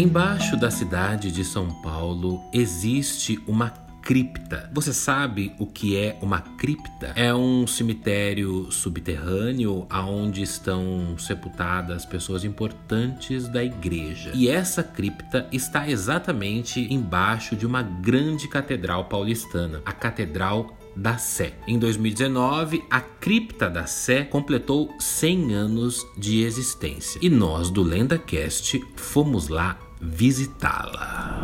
Embaixo 0.00 0.56
da 0.56 0.70
cidade 0.70 1.30
de 1.30 1.44
São 1.44 1.68
Paulo 1.82 2.40
existe 2.54 3.38
uma 3.46 3.68
cripta. 4.00 4.70
Você 4.72 4.94
sabe 4.94 5.52
o 5.58 5.66
que 5.66 5.94
é 5.94 6.16
uma 6.22 6.40
cripta? 6.40 7.12
É 7.14 7.34
um 7.34 7.66
cemitério 7.66 8.72
subterrâneo 8.72 9.86
aonde 9.90 10.40
estão 10.40 11.18
sepultadas 11.18 12.06
pessoas 12.06 12.44
importantes 12.44 13.46
da 13.46 13.62
igreja. 13.62 14.30
E 14.32 14.48
essa 14.48 14.82
cripta 14.82 15.46
está 15.52 15.86
exatamente 15.86 16.80
embaixo 16.90 17.54
de 17.54 17.66
uma 17.66 17.82
grande 17.82 18.48
catedral 18.48 19.04
paulistana, 19.04 19.82
a 19.84 19.92
Catedral 19.92 20.78
da 20.96 21.18
Sé. 21.18 21.52
Em 21.68 21.78
2019, 21.78 22.82
a 22.90 23.02
cripta 23.02 23.68
da 23.68 23.84
Sé 23.84 24.24
completou 24.24 24.94
100 24.98 25.52
anos 25.52 26.06
de 26.16 26.42
existência 26.42 27.18
e 27.22 27.28
nós 27.28 27.68
do 27.68 27.82
LendaCast 27.82 28.82
fomos 28.96 29.48
lá 29.48 29.78
visitá-la. 30.00 31.38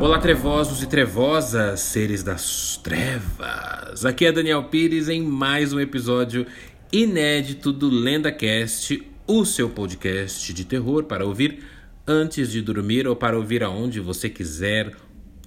Olá, 0.00 0.20
trevosos 0.20 0.80
e 0.80 0.86
trevosas, 0.86 1.80
seres 1.80 2.22
das 2.22 2.76
trevas. 2.76 4.04
Aqui 4.04 4.24
é 4.24 4.30
Daniel 4.30 4.64
Pires 4.64 5.08
em 5.08 5.20
mais 5.20 5.72
um 5.72 5.80
episódio 5.80 6.46
inédito 6.92 7.72
do 7.72 7.90
LendaCast, 7.90 9.02
o 9.26 9.44
seu 9.44 9.68
podcast 9.68 10.54
de 10.54 10.64
terror 10.64 11.02
para 11.04 11.26
ouvir 11.26 11.64
antes 12.06 12.52
de 12.52 12.62
dormir 12.62 13.08
ou 13.08 13.16
para 13.16 13.36
ouvir 13.36 13.64
aonde 13.64 13.98
você 13.98 14.30
quiser, 14.30 14.94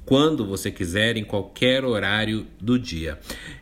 quando 0.05 0.45
você 0.45 0.69
quiser, 0.69 1.15
em 1.15 1.23
qualquer 1.23 1.85
horário 1.85 2.45
do 2.59 2.77
dia. 2.77 3.17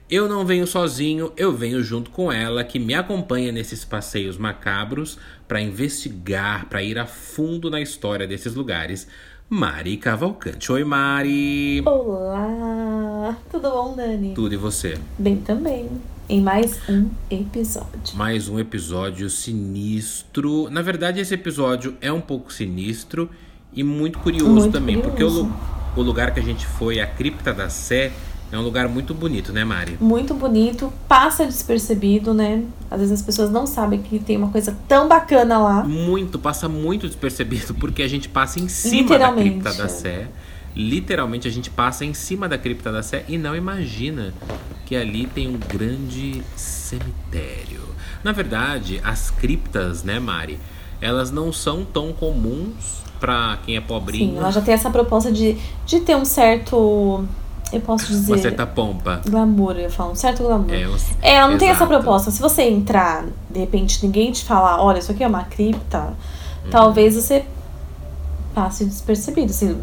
Eu 0.09 0.27
não 0.27 0.43
venho 0.43 0.65
sozinho, 0.65 1.31
eu 1.37 1.55
venho 1.55 1.83
junto 1.83 2.09
com 2.09 2.31
ela, 2.31 2.63
que 2.63 2.79
me 2.79 2.95
acompanha 2.95 3.51
nesses 3.51 3.85
passeios 3.85 4.37
macabros 4.37 5.19
para 5.49 5.59
investigar, 5.59 6.67
para 6.69 6.83
ir 6.83 6.99
a 6.99 7.07
fundo 7.07 7.71
na 7.71 7.81
história 7.81 8.27
desses 8.27 8.53
lugares. 8.53 9.07
Mari 9.49 9.97
Cavalcante. 9.97 10.71
Oi, 10.71 10.83
Mari! 10.83 11.81
Olá! 11.83 13.35
Tudo 13.49 13.71
bom, 13.71 13.95
Dani? 13.95 14.35
Tudo 14.35 14.53
e 14.53 14.57
você? 14.57 14.99
Bem 15.17 15.37
também. 15.37 15.89
Em 16.29 16.39
mais 16.39 16.79
um 16.87 17.09
episódio. 17.31 18.15
Mais 18.15 18.47
um 18.47 18.59
episódio 18.59 19.27
sinistro. 19.27 20.69
Na 20.69 20.83
verdade, 20.83 21.19
esse 21.19 21.33
episódio 21.33 21.97
é 21.99 22.11
um 22.13 22.21
pouco 22.21 22.53
sinistro 22.53 23.27
e 23.73 23.83
muito 23.83 24.19
curioso 24.19 24.53
Muito 24.53 24.71
também, 24.71 25.01
curioso. 25.01 25.45
porque 25.45 25.99
o, 25.99 26.03
o 26.03 26.05
lugar 26.05 26.31
que 26.31 26.39
a 26.39 26.43
gente 26.43 26.67
foi, 26.67 26.99
a 26.99 27.07
Cripta 27.07 27.51
da 27.51 27.69
Sé, 27.69 28.11
é 28.51 28.57
um 28.57 28.61
lugar 28.61 28.87
muito 28.87 29.13
bonito, 29.13 29.53
né, 29.53 29.63
Mari? 29.63 29.97
Muito 29.99 30.33
bonito, 30.33 30.91
passa 31.07 31.45
despercebido, 31.45 32.33
né? 32.33 32.63
Às 32.89 32.99
vezes 32.99 33.19
as 33.19 33.21
pessoas 33.21 33.51
não 33.51 33.67
sabem 33.67 34.01
que 34.01 34.17
tem 34.17 34.37
uma 34.37 34.49
coisa 34.49 34.75
tão 34.87 35.07
bacana 35.07 35.59
lá. 35.59 35.83
Muito, 35.83 36.39
passa 36.39 36.67
muito 36.67 37.07
despercebido, 37.07 37.73
porque 37.75 38.01
a 38.01 38.07
gente 38.07 38.27
passa 38.27 38.59
em 38.59 38.67
cima 38.67 39.19
da 39.19 39.31
Cripta 39.31 39.73
da. 39.73 39.87
Sé. 39.87 40.27
Literalmente 40.75 41.47
a 41.47 41.51
gente 41.51 41.69
passa 41.69 42.05
em 42.05 42.13
cima 42.13 42.47
da 42.47 42.57
Cripta 42.57 42.91
da 42.91 43.03
Sé 43.03 43.25
e 43.27 43.37
não 43.37 43.55
imagina 43.55 44.33
que 44.85 44.95
ali 44.95 45.27
tem 45.27 45.47
um 45.47 45.57
grande 45.57 46.41
cemitério. 46.55 47.81
Na 48.23 48.31
verdade, 48.31 48.99
as 49.03 49.29
criptas, 49.29 50.03
né, 50.03 50.19
Mari? 50.19 50.59
Elas 51.01 51.31
não 51.31 51.53
são 51.53 51.85
tão 51.85 52.11
comuns 52.11 53.03
pra 53.19 53.59
quem 53.65 53.75
é 53.75 53.81
pobrinho. 53.81 54.31
Sim, 54.33 54.37
ela 54.37 54.51
já 54.51 54.61
tem 54.61 54.73
essa 54.73 54.89
proposta 54.89 55.31
de, 55.31 55.57
de 55.85 55.99
ter 55.99 56.15
um 56.15 56.25
certo. 56.25 57.25
Eu 57.71 57.81
posso 57.81 58.07
dizer. 58.07 58.31
Uma 58.33 58.41
certa 58.41 58.65
pompa. 58.65 59.21
Glamour, 59.29 59.77
eu 59.77 59.89
falar, 59.91 60.11
um 60.11 60.15
certo 60.15 60.43
glamour. 60.43 60.73
É, 60.73 60.87
um- 60.87 60.95
É, 61.21 61.33
ela 61.35 61.51
não 61.51 61.57
tem 61.57 61.69
essa 61.69 61.85
proposta. 61.85 62.31
Se 62.31 62.41
você 62.41 62.63
entrar, 62.63 63.25
de 63.49 63.59
repente, 63.59 64.03
ninguém 64.05 64.31
te 64.31 64.43
falar, 64.43 64.81
olha, 64.81 64.99
isso 64.99 65.11
aqui 65.11 65.23
é 65.23 65.27
uma 65.27 65.43
cripta, 65.43 66.13
Uhum. 66.63 66.69
talvez 66.71 67.15
você 67.15 67.45
passe 68.53 68.83
despercebido, 68.85 69.51
assim, 69.51 69.79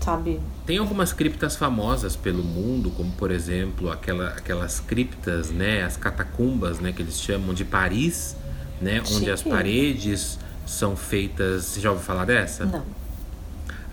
sabe? 0.00 0.40
Tem 0.64 0.78
algumas 0.78 1.12
criptas 1.12 1.56
famosas 1.56 2.14
pelo 2.16 2.42
mundo, 2.42 2.90
como 2.96 3.10
por 3.12 3.30
exemplo 3.30 3.90
aquela, 3.90 4.28
aquelas 4.28 4.80
criptas, 4.80 5.50
né, 5.50 5.82
as 5.82 5.96
catacumbas, 5.96 6.78
né, 6.78 6.92
que 6.92 7.02
eles 7.02 7.20
chamam 7.20 7.52
de 7.52 7.64
Paris, 7.64 8.36
né, 8.80 9.02
onde 9.12 9.30
as 9.30 9.40
Chique. 9.40 9.50
paredes 9.50 10.38
são 10.64 10.96
feitas. 10.96 11.64
Você 11.64 11.80
já 11.80 11.90
ouviu 11.90 12.04
falar 12.06 12.24
dessa? 12.24 12.64
Não. 12.64 12.82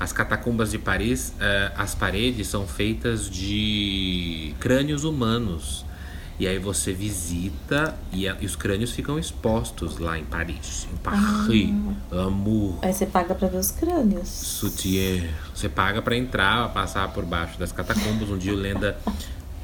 As 0.03 0.11
catacumbas 0.11 0.71
de 0.71 0.77
Paris, 0.77 1.31
eh, 1.39 1.71
as 1.77 1.95
paredes 1.95 2.47
são 2.47 2.67
feitas 2.67 3.29
de 3.29 4.53
crânios 4.59 5.05
humanos. 5.05 5.85
E 6.37 6.45
aí 6.45 6.59
você 6.59 6.91
visita 6.91 7.95
e, 8.11 8.27
a- 8.27 8.35
e 8.41 8.45
os 8.45 8.53
crânios 8.53 8.91
ficam 8.91 9.17
expostos 9.17 9.99
lá 9.99 10.19
em 10.19 10.25
Paris, 10.25 10.89
em 10.91 10.97
Paris, 10.97 11.69
Amour. 12.11 12.79
Aí 12.81 12.91
você 12.91 13.05
paga 13.05 13.33
pra 13.33 13.47
ver 13.47 13.55
os 13.59 13.71
crânios. 13.71 14.27
Sutiã. 14.27 15.23
Você 15.55 15.69
paga 15.69 16.01
pra 16.01 16.17
entrar, 16.17 16.67
passar 16.73 17.07
por 17.13 17.23
baixo 17.23 17.57
das 17.57 17.71
catacumbas. 17.71 18.29
Um 18.29 18.37
dia 18.37 18.51
o 18.51 18.57
Lenda, 18.57 18.97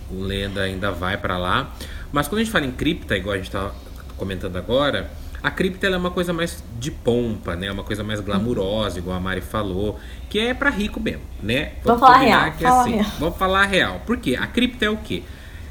o 0.09 0.21
Lenda 0.21 0.61
ainda 0.61 0.89
vai 0.89 1.17
pra 1.17 1.38
lá. 1.38 1.75
Mas 2.13 2.29
quando 2.29 2.39
a 2.39 2.44
gente 2.45 2.51
fala 2.53 2.66
em 2.66 2.71
cripta, 2.71 3.17
igual 3.17 3.33
a 3.35 3.38
gente 3.39 3.51
tá 3.51 3.73
comentando 4.16 4.56
agora, 4.56 5.11
a 5.41 5.50
cripta 5.50 5.88
é 5.88 5.97
uma 5.97 6.11
coisa 6.11 6.33
mais 6.33 6.63
de 6.79 6.91
pompa, 6.91 7.55
né? 7.55 7.72
Uma 7.72 7.83
coisa 7.83 8.03
mais 8.03 8.19
glamurosa, 8.19 9.00
igual 9.00 9.17
a 9.17 9.19
Mari 9.19 9.41
falou, 9.41 10.00
que 10.29 10.39
é 10.39 10.53
pra 10.53 10.69
rico 10.69 11.00
mesmo, 11.00 11.22
né? 11.41 11.73
Vamos 11.83 12.01
falar 12.01 12.19
combinar 12.19 12.39
real, 12.39 12.51
que 12.51 12.63
fala 12.63 12.81
assim, 12.81 12.91
real. 12.91 13.11
Vamos 13.19 13.38
falar 13.38 13.66
real. 13.66 14.01
Por 14.05 14.17
quê? 14.17 14.38
A 14.39 14.47
cripta 14.47 14.85
é 14.85 14.89
o 14.89 14.97
quê? 14.97 15.23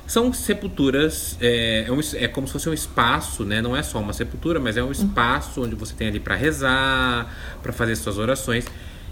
São 0.06 0.32
sepulturas, 0.32 1.36
é, 1.38 1.84
é, 1.86 1.92
um 1.92 2.00
é 2.14 2.26
como 2.28 2.46
se 2.46 2.54
fosse 2.54 2.68
um 2.68 2.72
espaço, 2.72 3.44
né? 3.44 3.60
Não 3.60 3.76
é 3.76 3.82
só 3.82 3.98
uma 3.98 4.14
sepultura, 4.14 4.58
mas 4.58 4.78
é 4.78 4.82
um 4.82 4.90
espaço 4.90 5.62
onde 5.62 5.74
você 5.74 5.92
tem 5.92 6.08
ali 6.08 6.18
pra 6.18 6.34
rezar, 6.34 7.30
pra 7.62 7.74
fazer 7.74 7.94
suas 7.94 8.16
orações, 8.16 8.64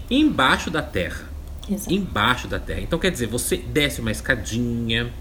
embaixo 0.09 0.71
da 0.71 0.81
terra. 0.81 1.29
Exato. 1.69 1.93
Embaixo 1.93 2.47
da 2.47 2.57
terra. 2.57 2.81
Então 2.81 2.97
quer 2.97 3.11
dizer, 3.11 3.27
você 3.27 3.57
desce 3.57 4.01
uma 4.01 4.09
escadinha, 4.09 5.11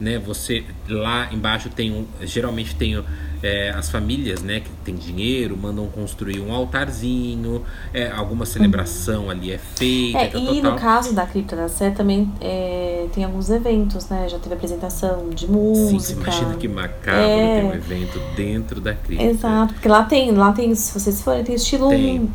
né? 0.00 0.18
Você 0.18 0.64
lá 0.88 1.28
embaixo 1.32 1.68
tem 1.68 1.92
um, 1.92 2.06
geralmente 2.22 2.74
tem 2.74 2.96
é, 3.42 3.70
as 3.70 3.90
famílias, 3.90 4.42
né? 4.42 4.60
Que 4.60 4.68
tem 4.84 4.94
dinheiro, 4.94 5.56
mandam 5.56 5.86
construir 5.88 6.40
um 6.40 6.52
altarzinho, 6.52 7.62
é, 7.92 8.10
alguma 8.10 8.44
celebração 8.46 9.30
ali 9.30 9.52
é 9.52 9.58
feita, 9.58 10.18
É, 10.18 10.26
tal, 10.28 10.40
e 10.40 10.44
tal, 10.46 10.54
no 10.54 10.62
tal. 10.62 10.76
caso 10.76 11.12
da 11.14 11.26
Cripta 11.26 11.56
da 11.56 11.68
Sé 11.68 11.90
também 11.90 12.30
é, 12.40 13.06
tem 13.14 13.24
alguns 13.24 13.50
eventos, 13.50 14.08
né? 14.08 14.28
Já 14.28 14.38
teve 14.38 14.54
apresentação 14.54 15.30
de 15.30 15.46
Sim, 15.46 15.52
música. 15.52 15.98
você 16.00 16.12
imagina 16.14 16.54
que 16.56 16.68
macabro 16.68 17.20
É. 17.22 17.60
ter 17.60 17.66
um 17.66 17.74
evento 17.74 18.20
dentro 18.36 18.80
da 18.80 18.94
cripta. 18.94 19.24
Exato, 19.24 19.74
porque 19.74 19.88
lá 19.88 20.04
tem, 20.04 20.30
lá 20.32 20.52
tem, 20.52 20.74
se 20.74 20.98
vocês 20.98 21.20
forem, 21.22 21.44
tem 21.44 21.54
estilo. 21.54 21.88
Tem. 21.90 22.28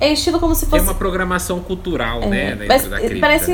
É 0.00 0.12
estilo 0.12 0.40
como 0.40 0.52
se 0.54 0.62
Tem 0.66 0.70
fosse. 0.80 0.82
uma 0.90 0.94
programação 0.94 1.60
cultural, 1.60 2.20
né? 2.28 2.48
é, 2.48 2.50
Dentro 2.56 2.66
mas 2.68 2.88
da 2.88 2.98
cripta. 2.98 3.20
parece 3.20 3.46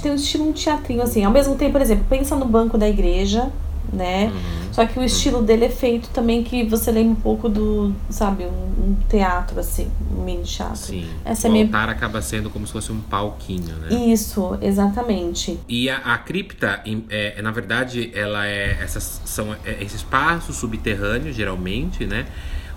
tem 0.00 0.12
um 0.12 0.14
estilo 0.14 0.48
um 0.48 0.52
teatrinho, 0.52 1.02
assim. 1.02 1.24
Ao 1.24 1.32
mesmo 1.32 1.56
tempo, 1.56 1.72
por 1.72 1.80
exemplo, 1.82 2.04
pensa 2.08 2.36
no 2.36 2.44
banco 2.44 2.78
da 2.78 2.88
igreja, 2.88 3.50
né? 3.92 4.26
Uhum. 4.34 4.72
Só 4.72 4.84
que 4.84 4.98
o 4.98 5.02
estilo 5.04 5.42
dele 5.42 5.64
é 5.66 5.70
feito 5.70 6.08
também 6.10 6.44
que 6.44 6.64
você 6.64 6.90
lembra 6.92 7.12
um 7.12 7.14
pouco 7.14 7.48
do, 7.48 7.94
sabe, 8.10 8.44
um, 8.44 8.48
um 8.48 8.96
teatro, 9.08 9.58
assim, 9.58 9.90
um 10.14 10.22
mini 10.22 10.42
teatro. 10.44 10.76
Sim. 10.76 11.08
Essa 11.24 11.48
o 11.48 11.56
é 11.56 11.62
altar 11.62 11.88
acaba 11.88 12.20
sendo 12.20 12.50
como 12.50 12.66
se 12.66 12.72
fosse 12.72 12.92
um 12.92 13.00
palquinho, 13.00 13.74
né? 13.76 13.88
Isso, 14.12 14.58
exatamente. 14.60 15.58
E 15.68 15.88
a, 15.88 15.96
a 15.98 16.18
cripta, 16.18 16.80
em- 16.84 17.04
é, 17.08 17.40
na 17.40 17.50
verdade, 17.50 18.10
ela 18.14 18.46
é 18.46 18.78
essas 18.82 19.22
são 19.24 19.54
é, 19.64 19.82
esse 19.82 19.96
espaço 19.96 20.52
subterrâneo, 20.52 21.32
geralmente, 21.32 22.04
né? 22.06 22.26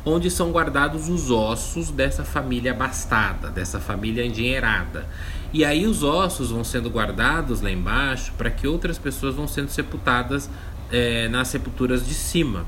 Onde 0.06 0.32
são 0.32 0.52
guardados 0.52 1.10
os 1.10 1.30
ossos 1.30 1.92
dessa 1.92 2.24
família 2.24 2.72
abastada, 2.72 3.50
dessa 3.50 3.80
família 3.80 4.26
endinheirada. 4.26 5.06
E 5.52 5.66
aí 5.66 5.86
os 5.86 6.04
ossos 6.04 6.52
vão 6.52 6.64
sendo 6.64 6.90
guardados 6.90 7.60
lá 7.60 7.70
embaixo 7.72 8.32
para 8.38 8.50
que 8.50 8.68
outras 8.68 8.98
pessoas 8.98 9.36
vão 9.36 9.48
sendo 9.48 9.70
sepultadas 9.70 10.50
é, 10.92 11.28
nas 11.28 11.48
sepulturas 11.48 12.06
de 12.06 12.14
cima. 12.14 12.66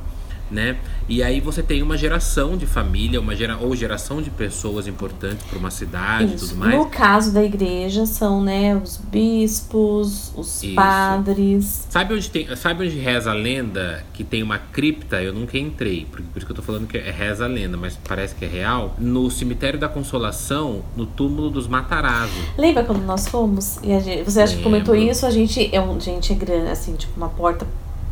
Né? 0.49 0.77
E 1.07 1.23
aí 1.23 1.39
você 1.39 1.63
tem 1.63 1.81
uma 1.81 1.97
geração 1.97 2.57
de 2.57 2.65
família, 2.65 3.19
uma 3.19 3.35
gera, 3.35 3.57
ou 3.57 3.75
geração 3.75 4.21
de 4.21 4.29
pessoas 4.29 4.87
importantes 4.87 5.45
para 5.45 5.57
uma 5.57 5.71
cidade 5.71 6.31
e 6.31 6.35
Isso. 6.35 6.49
tudo 6.49 6.59
mais. 6.59 6.75
No 6.75 6.85
caso 6.87 7.33
da 7.33 7.43
igreja, 7.43 8.05
são, 8.05 8.41
né, 8.41 8.75
os 8.75 8.97
bispos, 8.97 10.31
os 10.35 10.63
Isso. 10.63 10.75
padres. 10.75 11.87
Sabe 11.89 12.13
onde, 12.13 12.29
tem, 12.29 12.55
sabe 12.55 12.85
onde 12.85 12.97
reza 12.97 13.31
a 13.31 13.33
lenda 13.33 14.03
que 14.13 14.23
tem 14.23 14.43
uma 14.43 14.57
cripta? 14.57 15.21
Eu 15.21 15.33
nunca 15.33 15.57
entrei, 15.57 16.05
por, 16.05 16.21
por 16.21 16.37
isso 16.37 16.45
que 16.45 16.51
eu 16.51 16.55
tô 16.55 16.61
falando 16.61 16.87
que 16.87 16.97
é 16.97 17.11
reza 17.11 17.45
a 17.45 17.47
lenda, 17.47 17.77
mas 17.77 17.97
parece 18.07 18.35
que 18.35 18.45
é 18.45 18.47
real. 18.47 18.95
No 18.99 19.31
cemitério 19.31 19.79
da 19.79 19.87
Consolação, 19.87 20.83
no 20.95 21.05
túmulo 21.05 21.49
dos 21.49 21.67
Matarazzo. 21.67 22.33
Lembra 22.57 22.83
quando 22.83 23.03
nós 23.03 23.27
fomos? 23.27 23.77
E 23.83 23.99
gente, 23.99 24.23
você 24.23 24.41
acha 24.41 24.55
que 24.55 24.63
comentou 24.63 24.93
Lembro. 24.93 25.11
isso? 25.11 25.25
A 25.25 25.31
gente 25.31 25.73
é 25.73 25.81
um, 25.81 25.99
gente 25.99 26.33
é 26.33 26.35
grande, 26.35 26.71
assim, 26.71 26.95
tipo 26.95 27.13
uma 27.17 27.29
porta 27.29 27.65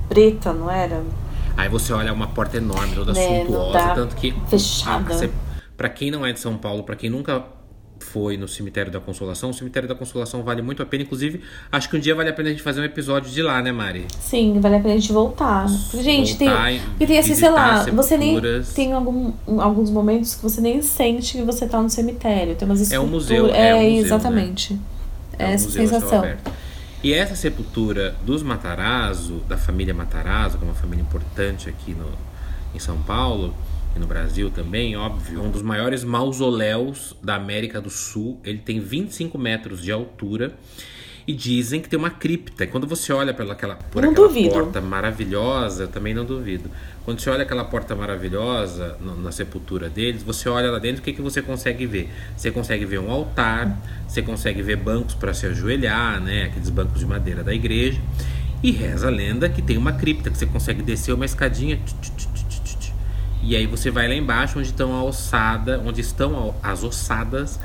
preta, 0.09 0.51
não 0.51 0.69
era? 0.69 1.01
Aí 1.55 1.69
você 1.69 1.93
olha 1.93 2.11
uma 2.11 2.27
porta 2.27 2.57
enorme, 2.57 2.95
toda 2.95 3.13
Né, 3.13 3.45
suntuosa, 3.45 3.93
tanto 3.95 4.15
que 4.15 4.33
fechada. 4.47 5.13
Ah, 5.25 5.29
pra 5.77 5.89
quem 5.89 6.09
não 6.11 6.25
é 6.25 6.33
de 6.33 6.39
São 6.39 6.57
Paulo, 6.57 6.83
pra 6.83 6.95
quem 6.95 7.09
nunca 7.09 7.43
foi 7.99 8.37
no 8.37 8.47
Cemitério 8.47 8.91
da 8.91 8.99
Consolação. 8.99 9.49
O 9.49 9.53
Cemitério 9.53 9.87
da 9.87 9.93
Consolação 9.93 10.41
vale 10.41 10.61
muito 10.61 10.81
a 10.81 10.85
pena. 10.85 11.03
Inclusive, 11.03 11.41
acho 11.71 11.89
que 11.89 11.97
um 11.97 11.99
dia 11.99 12.15
vale 12.15 12.29
a 12.29 12.33
pena 12.33 12.47
a 12.49 12.51
gente 12.51 12.63
fazer 12.63 12.79
um 12.81 12.85
episódio 12.85 13.29
de 13.29 13.41
lá, 13.41 13.61
né, 13.61 13.71
Mari? 13.71 14.05
Sim, 14.19 14.59
vale 14.59 14.77
a 14.77 14.79
pena 14.79 14.93
a 14.93 14.97
gente 14.97 15.11
voltar. 15.11 15.67
Gente, 15.67 16.37
Voltar 16.37 16.65
tem. 16.65 16.79
Porque 16.79 17.05
tem 17.05 17.19
assim, 17.19 17.35
sei 17.35 17.49
lá, 17.49 17.83
você 17.83 18.17
nem. 18.17 18.39
Tem 18.73 18.93
algum, 18.93 19.33
alguns 19.59 19.91
momentos 19.91 20.35
que 20.35 20.41
você 20.41 20.61
nem 20.61 20.81
sente 20.81 21.37
que 21.37 21.43
você 21.43 21.67
tá 21.67 21.81
no 21.81 21.89
cemitério. 21.89 22.55
Tem 22.55 22.65
umas 22.67 22.89
É 22.91 22.99
um 22.99 23.07
museu, 23.07 23.47
É, 23.53 23.69
é 23.69 23.75
um 23.75 23.79
museu, 23.79 23.91
né? 23.91 23.99
exatamente. 23.99 24.79
É 25.37 25.45
um 25.45 25.49
essa 25.49 25.65
museu 25.65 25.87
sensação. 25.87 26.23
E 27.01 27.13
essa 27.13 27.33
sepultura 27.33 28.13
dos 28.25 28.43
Matarazzo, 28.43 29.37
da 29.47 29.57
família 29.57 29.93
Matarazzo, 29.93 30.57
que 30.57 30.65
é 30.65 30.67
uma 30.67 30.75
família 30.75 31.01
importante 31.01 31.69
aqui 31.69 31.93
no, 31.93 32.11
em 32.75 32.79
São 32.79 33.01
Paulo 33.01 33.55
e 33.95 33.99
no 33.99 34.05
Brasil 34.05 34.51
também, 34.51 34.97
óbvio, 34.97 35.39
é 35.39 35.41
um 35.41 35.49
dos 35.49 35.61
maiores 35.61 36.03
mausoléus 36.03 37.15
da 37.23 37.35
América 37.35 37.79
do 37.79 37.89
Sul. 37.89 38.37
Ele 38.43 38.57
tem 38.57 38.81
25 38.81 39.37
metros 39.37 39.81
de 39.81 39.93
altura 39.93 40.57
e 41.29 41.33
dizem 41.33 41.79
que 41.79 41.87
tem 41.87 41.99
uma 41.99 42.09
cripta. 42.09 42.63
E 42.63 42.67
quando 42.67 42.87
você 42.87 43.13
olha 43.13 43.31
pela 43.35 43.53
aquela, 43.53 43.75
por 43.75 44.01
Não 44.01 44.09
aquela 44.09 44.27
duvido. 44.27 44.49
porta 44.49 44.81
maravilhosa, 44.81 45.83
eu 45.83 45.87
também 45.87 46.11
não 46.11 46.25
duvido. 46.25 46.71
Quando 47.05 47.19
você 47.19 47.29
olha 47.29 47.43
aquela 47.43 47.63
porta 47.63 47.95
maravilhosa 47.95 48.97
no- 48.99 49.15
na 49.15 49.31
sepultura 49.31 49.89
deles, 49.89 50.23
você 50.23 50.49
olha 50.49 50.71
lá 50.71 50.79
dentro, 50.79 51.01
o 51.01 51.03
que, 51.03 51.13
que 51.13 51.21
você 51.21 51.39
consegue 51.39 51.85
ver? 51.85 52.09
Você 52.35 52.49
consegue 52.49 52.83
ver 52.83 52.97
um 52.99 53.11
altar, 53.11 53.77
você 54.07 54.23
consegue 54.23 54.63
ver 54.63 54.77
bancos 54.77 55.13
para 55.13 55.31
se 55.31 55.45
ajoelhar, 55.45 56.19
né? 56.19 56.45
Aqueles 56.45 56.71
bancos 56.71 56.99
de 56.99 57.05
madeira 57.05 57.43
da 57.43 57.53
igreja. 57.53 58.01
E 58.63 58.71
reza 58.71 59.05
a 59.05 59.11
lenda 59.11 59.47
que 59.49 59.61
tem 59.61 59.77
uma 59.77 59.91
cripta, 59.93 60.31
que 60.31 60.37
você 60.37 60.47
consegue 60.47 60.81
descer 60.81 61.13
uma 61.13 61.25
escadinha. 61.25 61.77
tch, 61.77 61.93
tch, 61.93 62.25
tch. 62.79 62.91
E 63.43 63.55
aí 63.55 63.67
você 63.67 63.91
vai 63.91 64.07
lá 64.07 64.15
embaixo 64.15 64.57
onde 64.57 64.69
estão 64.69 64.93
a 64.95 65.03
ossada, 65.03 65.79
onde 65.85 66.01
estão 66.01 66.55
as 66.63 66.83
ossadas 66.83 67.59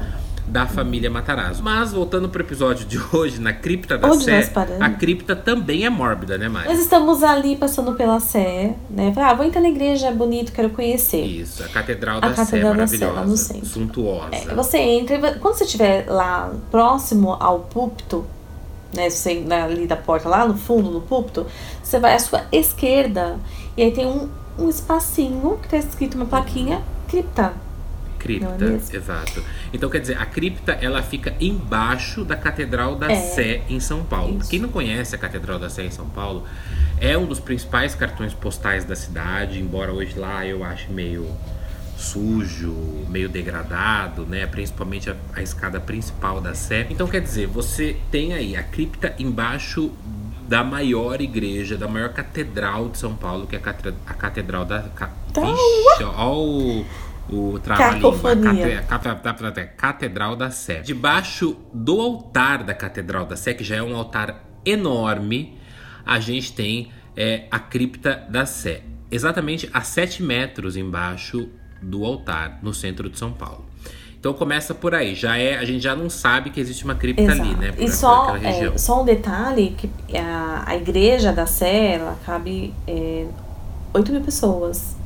da 0.46 0.66
família 0.66 1.10
Matarazzo. 1.10 1.62
Mas 1.62 1.92
voltando 1.92 2.28
pro 2.28 2.42
episódio 2.42 2.86
de 2.86 2.98
hoje, 3.12 3.40
na 3.40 3.52
cripta 3.52 3.96
da 3.96 4.08
Onde 4.08 4.24
Sé, 4.24 4.52
a 4.80 4.90
cripta 4.90 5.34
também 5.34 5.84
é 5.84 5.90
mórbida, 5.90 6.36
né, 6.36 6.48
Mari? 6.48 6.68
Nós 6.68 6.80
estamos 6.80 7.22
ali 7.22 7.56
passando 7.56 7.94
pela 7.94 8.20
Sé, 8.20 8.74
né? 8.90 9.12
Ah, 9.16 9.34
vou 9.34 9.44
entrar 9.44 9.60
na 9.60 9.68
igreja, 9.68 10.08
é 10.08 10.12
bonito, 10.12 10.52
quero 10.52 10.70
conhecer. 10.70 11.24
Isso, 11.24 11.62
a 11.62 11.68
Catedral 11.68 12.18
A 12.18 12.20
da 12.20 12.28
Sé, 12.30 12.36
Catedral 12.36 12.74
da 12.74 12.86
Sé, 12.86 12.98
lá 12.98 13.06
no 13.06 13.14
maravilhosa, 13.14 13.36
centro. 13.42 13.66
suntuosa. 13.66 14.28
É, 14.32 14.54
você 14.54 14.78
entra, 14.78 15.38
quando 15.38 15.54
você 15.54 15.64
estiver 15.64 16.06
lá 16.08 16.52
próximo 16.70 17.36
ao 17.40 17.60
púlpito, 17.60 18.26
né, 18.94 19.10
você 19.10 19.44
ali 19.50 19.86
da 19.86 19.96
porta, 19.96 20.28
lá 20.28 20.46
no 20.46 20.56
fundo 20.56 20.90
do 20.90 21.00
púlpito, 21.00 21.46
você 21.82 21.98
vai 21.98 22.14
à 22.14 22.18
sua 22.18 22.42
esquerda 22.52 23.38
e 23.76 23.82
aí 23.82 23.90
tem 23.90 24.06
um, 24.06 24.28
um 24.58 24.68
espacinho 24.68 25.58
que 25.60 25.68
tá 25.68 25.76
escrito 25.76 26.14
uma 26.14 26.26
plaquinha 26.26 26.82
cripta. 27.08 27.52
Cripta, 28.24 28.64
é 28.64 28.96
exato. 28.96 29.44
Então, 29.72 29.90
quer 29.90 30.00
dizer, 30.00 30.18
a 30.18 30.24
cripta 30.24 30.72
ela 30.72 31.02
fica 31.02 31.34
embaixo 31.38 32.24
da 32.24 32.34
Catedral 32.36 32.96
da 32.96 33.12
É. 33.12 33.16
Sé 33.16 33.62
em 33.68 33.78
São 33.78 34.02
Paulo. 34.02 34.38
Isso. 34.38 34.48
Quem 34.48 34.58
não 34.58 34.70
conhece 34.70 35.14
a 35.14 35.18
Catedral 35.18 35.58
da 35.58 35.68
Sé 35.68 35.84
em 35.84 35.90
São 35.90 36.08
Paulo, 36.08 36.44
é 36.98 37.16
um 37.18 37.26
dos 37.26 37.38
principais 37.38 37.94
cartões 37.94 38.32
postais 38.32 38.84
da 38.84 38.96
cidade, 38.96 39.60
embora 39.60 39.92
hoje 39.92 40.18
lá 40.18 40.46
eu 40.46 40.64
ache 40.64 40.90
meio 40.90 41.28
sujo, 41.96 42.74
meio 43.08 43.28
degradado, 43.28 44.24
né? 44.24 44.46
Principalmente 44.46 45.10
a, 45.10 45.16
a 45.34 45.42
escada 45.42 45.78
principal 45.78 46.40
da 46.40 46.54
Sé. 46.54 46.86
Então, 46.90 47.06
quer 47.06 47.20
dizer, 47.20 47.46
você 47.46 47.96
tem 48.10 48.32
aí 48.32 48.56
a 48.56 48.62
cripta 48.62 49.14
embaixo 49.18 49.92
da 50.48 50.62
maior 50.62 51.20
igreja, 51.20 51.76
da 51.76 51.88
maior 51.88 52.10
catedral 52.10 52.88
de 52.88 52.98
São 52.98 53.14
Paulo, 53.14 53.46
que 53.46 53.56
é 53.56 53.58
a, 53.58 54.14
Catedral 54.14 54.64
da... 54.64 54.82
Ca, 54.94 55.10
Tá. 55.34 55.40
Vixe, 55.40 56.04
ó 56.04 56.32
o... 56.32 56.86
O 57.28 57.58
trava-língua, 57.58 58.36
cate- 58.86 59.18
cate- 59.18 59.66
Catedral 59.76 60.36
da 60.36 60.50
Sé. 60.50 60.80
Debaixo 60.80 61.56
do 61.72 62.00
altar 62.00 62.62
da 62.62 62.74
Catedral 62.74 63.24
da 63.24 63.36
Sé, 63.36 63.54
que 63.54 63.64
já 63.64 63.76
é 63.76 63.82
um 63.82 63.96
altar 63.96 64.44
enorme, 64.64 65.58
a 66.04 66.20
gente 66.20 66.52
tem 66.52 66.90
é, 67.16 67.46
a 67.50 67.58
cripta 67.58 68.24
da 68.28 68.44
Sé. 68.44 68.82
Exatamente 69.10 69.68
a 69.72 69.80
7 69.80 70.22
metros 70.22 70.76
embaixo 70.76 71.48
do 71.80 72.04
altar, 72.04 72.58
no 72.62 72.74
centro 72.74 73.08
de 73.08 73.18
São 73.18 73.32
Paulo. 73.32 73.64
Então 74.18 74.32
começa 74.32 74.74
por 74.74 74.94
aí. 74.94 75.14
Já 75.14 75.36
é, 75.36 75.56
a 75.58 75.64
gente 75.64 75.80
já 75.82 75.94
não 75.94 76.08
sabe 76.08 76.48
que 76.50 76.58
existe 76.58 76.84
uma 76.84 76.94
cripta 76.94 77.22
Exato. 77.22 77.40
ali, 77.42 77.54
né? 77.56 77.72
Por, 77.72 77.82
e 77.82 77.90
só, 77.90 78.36
é, 78.36 78.78
só 78.78 79.02
um 79.02 79.04
detalhe, 79.04 79.76
que 79.76 79.90
a, 80.16 80.64
a 80.66 80.76
igreja 80.76 81.30
da 81.32 81.44
Sé, 81.46 81.96
ela 81.96 82.18
cabe 82.24 82.72
é, 82.86 83.26
8 83.92 84.12
mil 84.12 84.22
pessoas. 84.22 84.96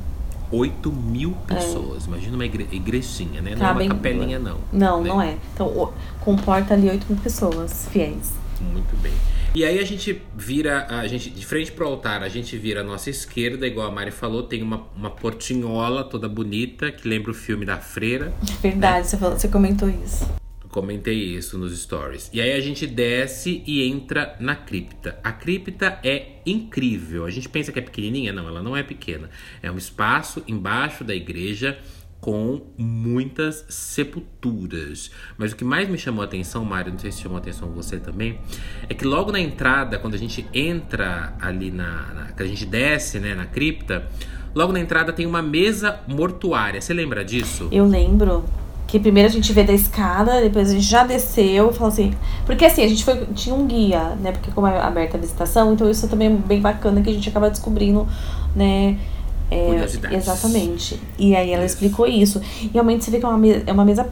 8 0.51 0.91
mil 0.91 1.31
pessoas. 1.47 2.05
Imagina 2.05 2.35
uma 2.35 2.45
igre 2.45 2.67
igrejinha, 2.71 3.41
né? 3.41 3.51
Não 3.55 3.65
é 3.65 3.69
Cabem- 3.69 3.87
uma 3.87 3.95
capelinha, 3.95 4.39
não. 4.39 4.57
Não, 4.71 5.01
né? 5.03 5.09
não 5.09 5.21
é. 5.21 5.37
Então, 5.53 5.93
comporta 6.21 6.73
ali 6.73 6.89
8 6.89 7.05
mil 7.09 7.21
pessoas 7.21 7.87
fiéis. 7.91 8.33
Muito 8.61 8.95
bem. 9.01 9.13
E 9.55 9.65
aí 9.65 9.79
a 9.79 9.85
gente 9.85 10.21
vira, 10.35 10.85
a 10.89 11.07
gente 11.07 11.29
de 11.29 11.43
frente 11.45 11.71
pro 11.71 11.87
altar, 11.87 12.21
a 12.21 12.29
gente 12.29 12.55
vira 12.57 12.81
a 12.81 12.83
nossa 12.83 13.09
esquerda, 13.09 13.65
igual 13.65 13.87
a 13.87 13.91
Mari 13.91 14.11
falou, 14.11 14.43
tem 14.43 14.61
uma, 14.61 14.83
uma 14.95 15.09
portinhola 15.09 16.03
toda 16.03 16.29
bonita, 16.29 16.91
que 16.91 17.07
lembra 17.07 17.31
o 17.31 17.33
filme 17.33 17.65
da 17.65 17.77
Freira. 17.77 18.31
Verdade, 18.61 19.07
você, 19.07 19.17
falou- 19.17 19.39
você 19.39 19.47
comentou 19.47 19.89
isso. 19.89 20.23
Comentei 20.69 21.15
isso 21.15 21.57
nos 21.57 21.77
stories. 21.77 22.29
E 22.31 22.39
aí 22.39 22.53
a 22.53 22.59
gente 22.61 22.85
desce 22.85 23.63
e 23.65 23.83
entra 23.83 24.35
na 24.39 24.55
cripta. 24.55 25.19
A 25.23 25.31
cripta 25.31 25.99
é 26.03 26.37
incrível. 26.45 27.25
A 27.25 27.31
gente 27.31 27.49
pensa 27.49 27.71
que 27.71 27.79
é 27.79 27.81
pequenininha, 27.81 28.31
não, 28.31 28.47
ela 28.47 28.61
não 28.61 28.77
é 28.77 28.83
pequena. 28.83 29.31
É 29.63 29.71
um 29.71 29.77
espaço 29.77 30.43
embaixo 30.47 31.03
da 31.03 31.15
igreja 31.15 31.79
com 32.21 32.61
muitas 32.77 33.65
sepulturas. 33.69 35.09
Mas 35.37 35.53
o 35.53 35.55
que 35.55 35.63
mais 35.63 35.89
me 35.89 35.97
chamou 35.97 36.21
a 36.21 36.25
atenção, 36.25 36.63
Mário, 36.63 36.91
não 36.91 36.99
sei 36.99 37.11
se 37.11 37.21
chamou 37.21 37.37
a 37.37 37.41
atenção 37.41 37.71
você 37.71 37.97
também, 37.97 38.39
é 38.87 38.93
que 38.93 39.05
logo 39.05 39.31
na 39.31 39.39
entrada, 39.39 39.97
quando 39.97 40.13
a 40.13 40.17
gente 40.17 40.45
entra 40.53 41.33
ali 41.39 41.71
na, 41.71 42.13
na 42.13 42.25
que 42.31 42.43
a 42.43 42.47
gente 42.47 42.65
desce, 42.65 43.19
né, 43.19 43.33
na 43.33 43.45
cripta, 43.45 44.07
logo 44.53 44.71
na 44.71 44.79
entrada 44.79 45.13
tem 45.13 45.25
uma 45.25 45.41
mesa 45.41 45.99
mortuária. 46.07 46.79
Você 46.79 46.93
lembra 46.93 47.23
disso? 47.23 47.69
Eu 47.71 47.87
lembro 47.87 48.43
que 48.89 48.99
primeiro 48.99 49.29
a 49.29 49.31
gente 49.31 49.53
vê 49.53 49.63
da 49.63 49.71
escada, 49.71 50.41
depois 50.41 50.71
a 50.71 50.73
gente 50.73 50.83
já 50.85 51.03
desceu 51.03 51.69
e 51.69 51.73
falou 51.73 51.89
assim. 51.93 52.11
Porque 52.43 52.65
assim, 52.65 52.83
a 52.83 52.87
gente 52.87 53.03
foi. 53.05 53.23
Tinha 53.35 53.53
um 53.53 53.67
guia, 53.67 54.15
né? 54.19 54.31
Porque 54.31 54.49
como 54.51 54.65
é 54.65 54.81
aberta 54.81 55.15
a 55.15 55.19
visitação, 55.19 55.73
então 55.73 55.87
isso 55.89 56.07
também 56.07 56.27
é 56.27 56.31
bem 56.31 56.59
bacana 56.59 56.99
que 57.01 57.09
a 57.09 57.13
gente 57.13 57.29
acaba 57.29 57.51
descobrindo, 57.51 58.07
né? 58.55 58.97
É, 59.51 59.65
Curiosidades. 59.67 60.17
exatamente. 60.17 60.99
E 61.19 61.35
aí 61.35 61.51
ela 61.51 61.65
Isso. 61.65 61.75
explicou 61.75 62.07
isso. 62.07 62.41
E 62.61 62.67
realmente 62.73 63.03
você 63.05 63.11
vê 63.11 63.19
que 63.19 63.25
é 63.25 63.29
uma 63.29 63.37
mesa, 63.37 63.63
é 63.67 63.71
uma 63.71 63.85
mesa 63.85 64.09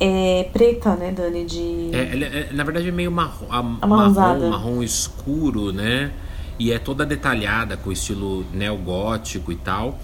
é, 0.00 0.48
preta, 0.52 0.94
né, 0.96 1.12
Dani? 1.12 1.44
De. 1.44 1.90
É, 1.92 2.48
é- 2.48 2.52
na 2.52 2.64
verdade 2.64 2.88
é 2.88 2.92
meio 2.92 3.10
marrom, 3.12 3.76
marrom, 3.80 4.50
marrom 4.50 4.82
escuro, 4.82 5.72
né? 5.72 6.10
E 6.58 6.72
é 6.72 6.78
toda 6.80 7.06
detalhada 7.06 7.76
com 7.76 7.92
estilo 7.92 8.44
neogótico 8.52 9.52
e 9.52 9.56
tal. 9.56 9.98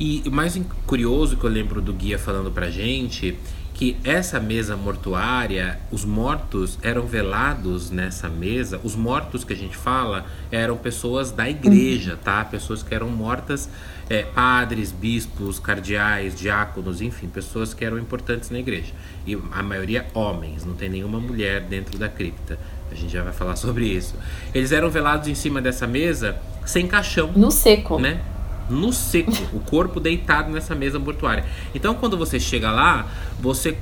E 0.00 0.22
o 0.26 0.30
mais 0.30 0.60
curioso 0.86 1.36
que 1.36 1.44
eu 1.44 1.50
lembro 1.50 1.80
do 1.80 1.92
guia 1.92 2.18
falando 2.18 2.50
pra 2.50 2.70
gente 2.70 3.36
que 3.74 3.96
essa 4.04 4.38
mesa 4.38 4.76
mortuária, 4.76 5.80
os 5.90 6.04
mortos 6.04 6.78
eram 6.80 7.06
velados 7.06 7.90
nessa 7.90 8.28
mesa. 8.28 8.80
Os 8.84 8.94
mortos 8.94 9.42
que 9.42 9.52
a 9.52 9.56
gente 9.56 9.76
fala 9.76 10.24
eram 10.52 10.76
pessoas 10.76 11.32
da 11.32 11.50
igreja, 11.50 12.16
tá? 12.22 12.44
Pessoas 12.44 12.84
que 12.84 12.94
eram 12.94 13.08
mortas, 13.08 13.68
é, 14.08 14.22
padres, 14.22 14.92
bispos, 14.92 15.58
cardeais, 15.58 16.38
diáconos, 16.38 17.00
enfim, 17.00 17.26
pessoas 17.26 17.74
que 17.74 17.84
eram 17.84 17.98
importantes 17.98 18.48
na 18.48 18.60
igreja. 18.60 18.92
E 19.26 19.36
a 19.50 19.62
maioria 19.62 20.06
homens, 20.14 20.64
não 20.64 20.74
tem 20.74 20.88
nenhuma 20.88 21.18
mulher 21.18 21.62
dentro 21.62 21.98
da 21.98 22.08
cripta. 22.08 22.56
A 22.92 22.94
gente 22.94 23.12
já 23.12 23.24
vai 23.24 23.32
falar 23.32 23.56
sobre 23.58 23.86
isso. 23.86 24.14
Eles 24.54 24.70
eram 24.70 24.88
velados 24.88 25.26
em 25.26 25.34
cima 25.34 25.60
dessa 25.60 25.84
mesa 25.84 26.36
sem 26.64 26.86
caixão 26.86 27.32
No 27.34 27.50
seco. 27.50 27.98
né? 27.98 28.20
No 28.68 28.92
seco, 28.92 29.32
o 29.52 29.60
corpo 29.60 30.00
deitado 30.00 30.50
nessa 30.50 30.74
mesa 30.74 30.98
mortuária. 30.98 31.44
Então, 31.74 31.94
quando 31.94 32.16
você 32.16 32.40
chega 32.40 32.70
lá, 32.70 33.06
você 33.40 33.76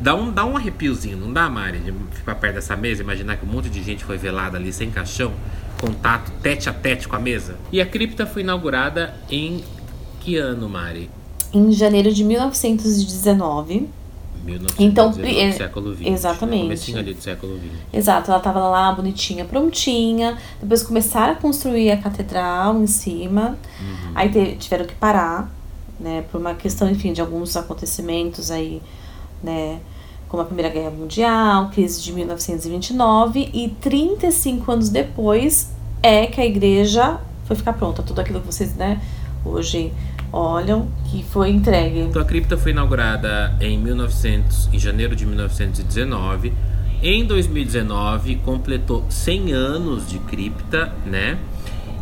dá 0.00 0.14
um, 0.14 0.30
dá 0.30 0.44
um 0.44 0.56
arrepiozinho, 0.56 1.16
não 1.16 1.32
dá, 1.32 1.48
Mari? 1.48 1.78
De 1.78 1.92
ficar 2.16 2.34
perto 2.34 2.54
dessa 2.54 2.76
mesa, 2.76 3.02
imaginar 3.02 3.36
que 3.36 3.46
um 3.46 3.48
monte 3.48 3.68
de 3.68 3.82
gente 3.82 4.04
foi 4.04 4.16
velada 4.16 4.56
ali 4.56 4.72
sem 4.72 4.90
caixão, 4.90 5.32
contato 5.80 6.30
tete 6.42 6.68
a 6.68 6.72
tete 6.72 7.08
com 7.08 7.16
a 7.16 7.20
mesa. 7.20 7.56
E 7.72 7.80
a 7.80 7.86
cripta 7.86 8.26
foi 8.26 8.42
inaugurada 8.42 9.14
em 9.30 9.64
que 10.20 10.36
ano, 10.36 10.68
Mari? 10.68 11.10
Em 11.52 11.72
janeiro 11.72 12.12
de 12.12 12.24
1919. 12.24 13.88
1919, 14.48 14.84
Então, 14.84 15.48
é- 15.48 15.52
século 15.52 15.94
XX. 15.94 16.06
exatamente. 16.06 16.62
Comecinho 16.62 16.98
ali 16.98 17.14
do 17.14 17.22
século 17.22 17.56
XX. 17.58 17.70
Exato, 17.92 18.30
ela 18.30 18.40
tava 18.40 18.60
lá 18.68 18.92
bonitinha, 18.92 19.44
prontinha. 19.44 20.36
Depois 20.60 20.82
começaram 20.82 21.32
a 21.32 21.36
construir 21.36 21.90
a 21.90 21.96
catedral 21.96 22.80
em 22.80 22.86
cima. 22.86 23.58
Uhum. 23.80 24.12
Aí 24.14 24.28
te- 24.30 24.56
tiveram 24.56 24.84
que 24.86 24.94
parar, 24.94 25.50
né? 26.00 26.24
Por 26.30 26.40
uma 26.40 26.54
questão, 26.54 26.90
enfim, 26.90 27.12
de 27.12 27.20
alguns 27.20 27.56
acontecimentos 27.56 28.50
aí, 28.50 28.80
né? 29.42 29.78
Como 30.28 30.42
a 30.42 30.46
Primeira 30.46 30.68
Guerra 30.70 30.90
Mundial, 30.90 31.70
crise 31.70 32.02
de 32.02 32.12
1929. 32.12 33.50
E 33.52 33.68
35 33.80 34.70
anos 34.72 34.88
depois 34.90 35.70
é 36.02 36.26
que 36.26 36.40
a 36.40 36.44
igreja 36.46 37.18
foi 37.46 37.56
ficar 37.56 37.72
pronta. 37.72 38.02
Tudo 38.02 38.20
aquilo 38.20 38.40
que 38.40 38.46
vocês, 38.46 38.74
né? 38.74 39.00
Hoje 39.44 39.92
olham 40.32 40.88
que 41.10 41.22
foi 41.22 41.50
entregue. 41.50 42.00
Então 42.00 42.20
a 42.20 42.24
cripta 42.24 42.56
foi 42.56 42.72
inaugurada 42.72 43.56
em 43.60 43.78
1900, 43.78 44.70
em 44.72 44.78
janeiro 44.78 45.16
de 45.16 45.24
1919. 45.24 46.52
Em 47.02 47.24
2019 47.24 48.36
completou 48.36 49.04
100 49.08 49.52
anos 49.52 50.08
de 50.08 50.18
cripta, 50.18 50.92
né? 51.06 51.38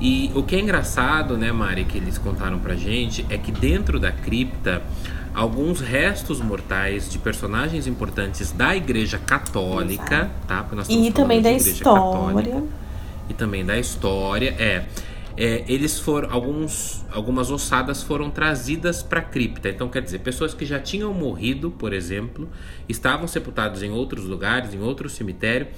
E 0.00 0.30
o 0.34 0.42
que 0.42 0.56
é 0.56 0.60
engraçado, 0.60 1.36
né, 1.36 1.50
Mari, 1.52 1.84
que 1.84 1.96
eles 1.98 2.18
contaram 2.18 2.58
pra 2.58 2.74
gente, 2.74 3.24
é 3.30 3.38
que 3.38 3.50
dentro 3.50 3.98
da 3.98 4.12
cripta 4.12 4.82
alguns 5.34 5.80
restos 5.80 6.40
mortais 6.40 7.10
de 7.10 7.18
personagens 7.18 7.86
importantes 7.86 8.52
da 8.52 8.74
Igreja 8.74 9.18
Católica, 9.18 10.30
Exato. 10.48 10.74
tá? 10.76 10.84
E 10.88 11.10
também 11.10 11.42
da 11.42 11.52
história. 11.52 12.02
Católica. 12.02 12.62
E 13.28 13.34
também 13.34 13.64
da 13.64 13.78
história, 13.78 14.54
é. 14.58 14.84
É, 15.38 15.64
eles 15.68 15.98
foram 15.98 16.32
alguns 16.32 17.04
algumas 17.10 17.50
ossadas 17.50 18.02
foram 18.02 18.30
trazidas 18.30 19.02
para 19.02 19.20
a 19.20 19.22
cripta. 19.22 19.68
Então 19.68 19.88
quer 19.88 20.00
dizer 20.00 20.20
pessoas 20.20 20.54
que 20.54 20.64
já 20.64 20.80
tinham 20.80 21.12
morrido 21.12 21.70
por 21.70 21.92
exemplo 21.92 22.48
estavam 22.88 23.28
sepultados 23.28 23.82
em 23.82 23.90
outros 23.90 24.24
lugares 24.24 24.72
em 24.72 24.80
outro 24.80 25.10
cemitério 25.10 25.68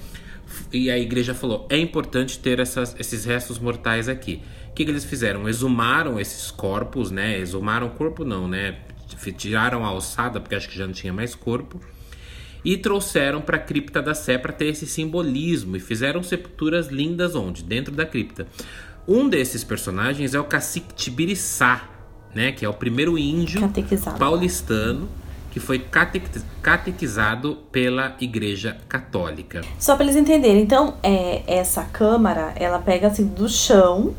e 0.71 0.89
a 0.89 0.97
igreja 0.97 1.33
falou 1.33 1.67
é 1.69 1.77
importante 1.77 2.39
ter 2.39 2.59
essas, 2.59 2.95
esses 2.97 3.25
restos 3.25 3.59
mortais 3.59 4.07
aqui. 4.07 4.41
O 4.69 4.73
que, 4.73 4.85
que 4.85 4.91
eles 4.91 5.03
fizeram? 5.03 5.49
Exumaram 5.49 6.17
esses 6.17 6.49
corpos 6.49 7.11
né? 7.11 7.37
Exumaram 7.37 7.87
o 7.87 7.91
corpo 7.91 8.23
não 8.23 8.47
né? 8.47 8.77
Tiraram 9.37 9.83
a 9.83 9.91
ossada 9.91 10.39
porque 10.39 10.55
acho 10.55 10.69
que 10.69 10.77
já 10.77 10.87
não 10.87 10.93
tinha 10.93 11.11
mais 11.11 11.35
corpo 11.35 11.81
e 12.63 12.77
trouxeram 12.77 13.41
para 13.41 13.57
a 13.57 13.59
cripta 13.59 14.01
da 14.01 14.13
Sé 14.13 14.37
para 14.37 14.51
ter 14.51 14.67
esse 14.67 14.85
simbolismo 14.85 15.75
e 15.75 15.79
fizeram 15.79 16.21
sepulturas 16.23 16.87
lindas 16.87 17.35
onde? 17.35 17.63
Dentro 17.63 17.93
da 17.93 18.05
cripta 18.05 18.47
um 19.09 19.27
desses 19.27 19.63
personagens 19.63 20.33
é 20.35 20.39
o 20.39 20.43
cacique 20.43 20.93
Tibiriçá, 20.93 21.89
né? 22.33 22.51
Que 22.51 22.63
é 22.63 22.69
o 22.69 22.73
primeiro 22.73 23.17
índio 23.17 23.59
paulistano 24.19 25.09
que 25.51 25.59
foi 25.59 25.79
catequi- 25.79 26.41
catequizado 26.61 27.57
pela 27.71 28.15
Igreja 28.21 28.77
Católica. 28.87 29.61
Só 29.79 29.95
para 29.95 30.05
eles 30.05 30.15
entenderem, 30.15 30.61
então, 30.61 30.93
é, 31.01 31.41
essa 31.47 31.83
câmara, 31.85 32.53
ela 32.55 32.77
pega 32.77 33.07
assim 33.07 33.25
do 33.25 33.49
chão 33.49 34.13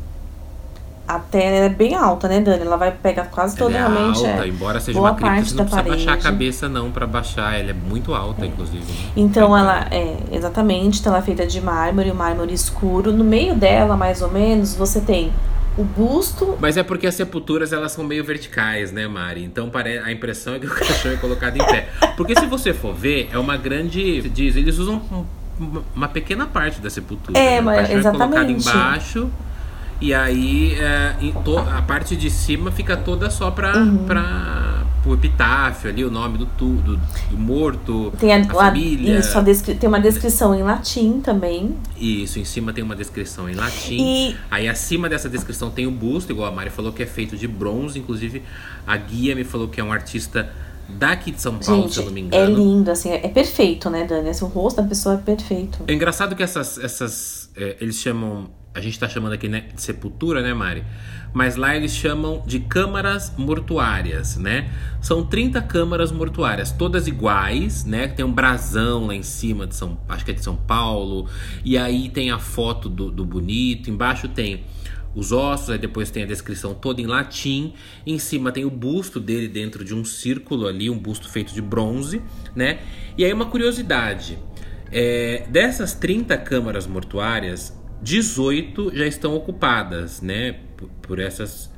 até 1.15 1.65
é 1.65 1.69
bem 1.69 1.95
alta, 1.95 2.27
né, 2.27 2.39
Dani? 2.39 2.61
Ela 2.65 2.77
vai 2.77 2.91
pegar 2.91 3.25
quase 3.25 3.55
toda 3.57 3.77
ela 3.77 3.87
é 3.87 3.91
realmente. 3.93 4.25
alta, 4.25 4.45
é. 4.45 4.47
embora 4.47 4.79
seja 4.79 4.97
boa 4.97 5.11
uma 5.11 5.15
cripta, 5.15 5.33
parte 5.35 5.49
você 5.49 5.55
não 5.55 5.65
precisa 5.65 5.83
baixar 5.89 6.03
a 6.03 6.05
parede. 6.07 6.23
cabeça 6.23 6.69
não 6.69 6.91
para 6.91 7.07
baixar, 7.07 7.59
ela 7.59 7.69
é 7.71 7.73
muito 7.73 8.13
alta, 8.13 8.45
inclusive. 8.45 8.83
né? 8.83 9.11
Então 9.15 9.55
É, 9.55 9.59
ela 9.61 9.87
é, 9.91 10.17
exatamente, 10.31 10.99
então 10.99 11.11
ela 11.13 11.21
é 11.21 11.25
feita 11.25 11.45
de 11.45 11.59
mármore, 11.61 12.11
um 12.11 12.15
mármore 12.15 12.53
escuro. 12.53 13.11
No 13.11 13.23
meio 13.23 13.55
dela, 13.55 13.95
mais 13.97 14.21
ou 14.21 14.31
menos, 14.31 14.75
você 14.75 14.99
tem 15.01 15.31
o 15.77 15.83
busto. 15.83 16.57
Mas 16.59 16.75
é 16.75 16.83
porque 16.83 17.07
as 17.07 17.15
sepulturas 17.15 17.71
elas 17.71 17.91
são 17.93 18.03
meio 18.03 18.23
verticais, 18.25 18.91
né, 18.91 19.07
Mari? 19.07 19.43
Então 19.43 19.71
a 20.03 20.11
impressão 20.11 20.55
é 20.55 20.59
que 20.59 20.65
o 20.65 20.69
caixão 20.75 21.11
é 21.11 21.15
colocado 21.15 21.55
em 21.55 21.65
pé. 21.65 21.87
Porque 22.17 22.37
se 22.37 22.45
você 22.45 22.73
for 22.73 22.93
ver, 22.93 23.29
é 23.31 23.37
uma 23.37 23.55
grande. 23.55 24.21
Diz, 24.29 24.55
eles 24.57 24.77
usam 24.77 25.01
um- 25.11 25.81
uma 25.95 26.07
pequena 26.09 26.45
parte 26.45 26.81
da 26.81 26.89
sepultura. 26.89 27.37
É, 27.39 27.55
né? 27.55 27.61
Mas- 27.61 27.87
caixão 27.87 27.97
é 27.99 28.01
colocado 28.03 28.49
exatamente. 28.49 28.67
embaixo. 28.69 29.29
E 30.01 30.13
aí 30.13 30.73
é, 30.79 31.15
to- 31.45 31.59
a 31.59 31.81
parte 31.83 32.15
de 32.15 32.29
cima 32.29 32.71
fica 32.71 32.97
toda 32.97 33.29
só 33.29 33.51
pra, 33.51 33.77
Uhum. 33.77 34.05
pra 34.05 34.83
o 35.05 35.13
epitáfio 35.13 35.89
ali, 35.89 36.03
o 36.03 36.11
nome 36.11 36.37
do, 36.39 36.45
tu, 36.45 36.65
do, 36.75 36.99
morto, 37.37 38.11
Tem, 38.19 38.33
a, 38.33 38.37
a 38.37 38.41
a- 38.41 38.45
família. 38.45 39.19
isso, 39.19 39.37
a 39.37 39.41
tem 39.75 39.87
uma 39.87 39.99
descrição 39.99 40.53
em 40.55 40.61
latim 40.63 41.21
também. 41.21 41.75
Isso, 41.97 42.39
em 42.39 42.45
cima 42.45 42.71
tem 42.73 42.83
uma 42.83 42.95
descrição 42.95 43.49
em 43.49 43.53
latim. 43.55 43.97
E 44.31 44.35
Aí 44.49 44.67
acima 44.67 45.07
dessa 45.09 45.29
descrição 45.29 45.69
tem 45.71 45.85
o 45.87 45.91
busto, 45.91 46.31
igual 46.31 46.51
a 46.51 46.55
Mari 46.55 46.69
falou, 46.71 46.91
que 46.91 47.01
é 47.03 47.05
feito 47.07 47.35
de 47.37 47.47
bronze. 47.47 47.97
Inclusive, 47.99 48.43
a 48.85 48.97
guia 48.97 49.35
me 49.35 49.43
falou 49.43 49.67
que 49.67 49.79
é 49.79 49.83
um 49.83 49.91
artista 49.91 50.51
daqui 50.89 51.31
de 51.31 51.41
São 51.41 51.57
Paulo, 51.57 51.87
se 51.89 51.95
Gente, 51.95 51.97
eu 51.99 52.05
não 52.05 52.11
me 52.11 52.21
é 52.21 52.23
engano. 52.25 52.55
lindo, 52.57 52.91
assim, 52.91 53.09
é 53.11 53.27
perfeito, 53.27 53.89
né, 53.89 54.03
Dani? 54.05 54.29
Assim, 54.29 54.45
o 54.45 54.47
rosto 54.49 54.81
da 54.81 54.87
pessoa 54.87 55.15
é 55.15 55.17
perfeito. 55.19 55.79
É 55.87 55.93
engraçado 55.93 56.35
que 56.35 56.43
essas. 56.43 56.77
essas 56.77 57.49
é, 57.55 57.77
eles 57.81 57.95
chamam. 57.97 58.49
A 58.73 58.79
gente 58.79 58.97
tá 58.97 59.09
chamando 59.09 59.33
aqui 59.33 59.49
né, 59.49 59.65
de 59.73 59.81
sepultura, 59.81 60.41
né, 60.41 60.53
Mari? 60.53 60.83
Mas 61.33 61.57
lá 61.57 61.75
eles 61.75 61.93
chamam 61.93 62.41
de 62.45 62.59
câmaras 62.61 63.33
mortuárias, 63.37 64.37
né? 64.37 64.71
São 65.01 65.25
30 65.25 65.61
câmaras 65.61 66.09
mortuárias, 66.11 66.71
todas 66.71 67.05
iguais, 67.05 67.83
né? 67.83 68.07
Tem 68.07 68.23
um 68.23 68.31
brasão 68.31 69.07
lá 69.07 69.15
em 69.15 69.23
cima 69.23 69.67
de 69.67 69.75
São. 69.75 69.97
Acho 70.07 70.23
que 70.23 70.31
é 70.31 70.33
de 70.33 70.41
São 70.41 70.55
Paulo. 70.55 71.27
E 71.65 71.77
aí 71.77 72.09
tem 72.09 72.31
a 72.31 72.39
foto 72.39 72.87
do, 72.87 73.11
do 73.11 73.25
bonito. 73.25 73.89
Embaixo 73.89 74.29
tem 74.29 74.63
os 75.13 75.33
ossos, 75.33 75.69
aí 75.69 75.77
depois 75.77 76.09
tem 76.09 76.23
a 76.23 76.25
descrição 76.25 76.73
toda 76.73 77.01
em 77.01 77.05
latim. 77.05 77.73
Em 78.05 78.17
cima 78.17 78.53
tem 78.53 78.63
o 78.63 78.69
busto 78.69 79.19
dele 79.19 79.49
dentro 79.49 79.83
de 79.83 79.93
um 79.93 80.05
círculo 80.05 80.65
ali, 80.65 80.89
um 80.89 80.97
busto 80.97 81.29
feito 81.29 81.53
de 81.53 81.61
bronze, 81.61 82.21
né? 82.55 82.79
E 83.17 83.25
aí 83.25 83.33
uma 83.33 83.45
curiosidade. 83.45 84.37
É, 84.91 85.45
dessas 85.49 85.93
30 85.93 86.37
câmaras 86.37 86.85
mortuárias, 86.85 87.80
18 88.01 88.95
já 88.95 89.05
estão 89.05 89.35
ocupadas, 89.35 90.21
né? 90.21 90.55
Por, 91.01 91.19
essas 91.19 91.71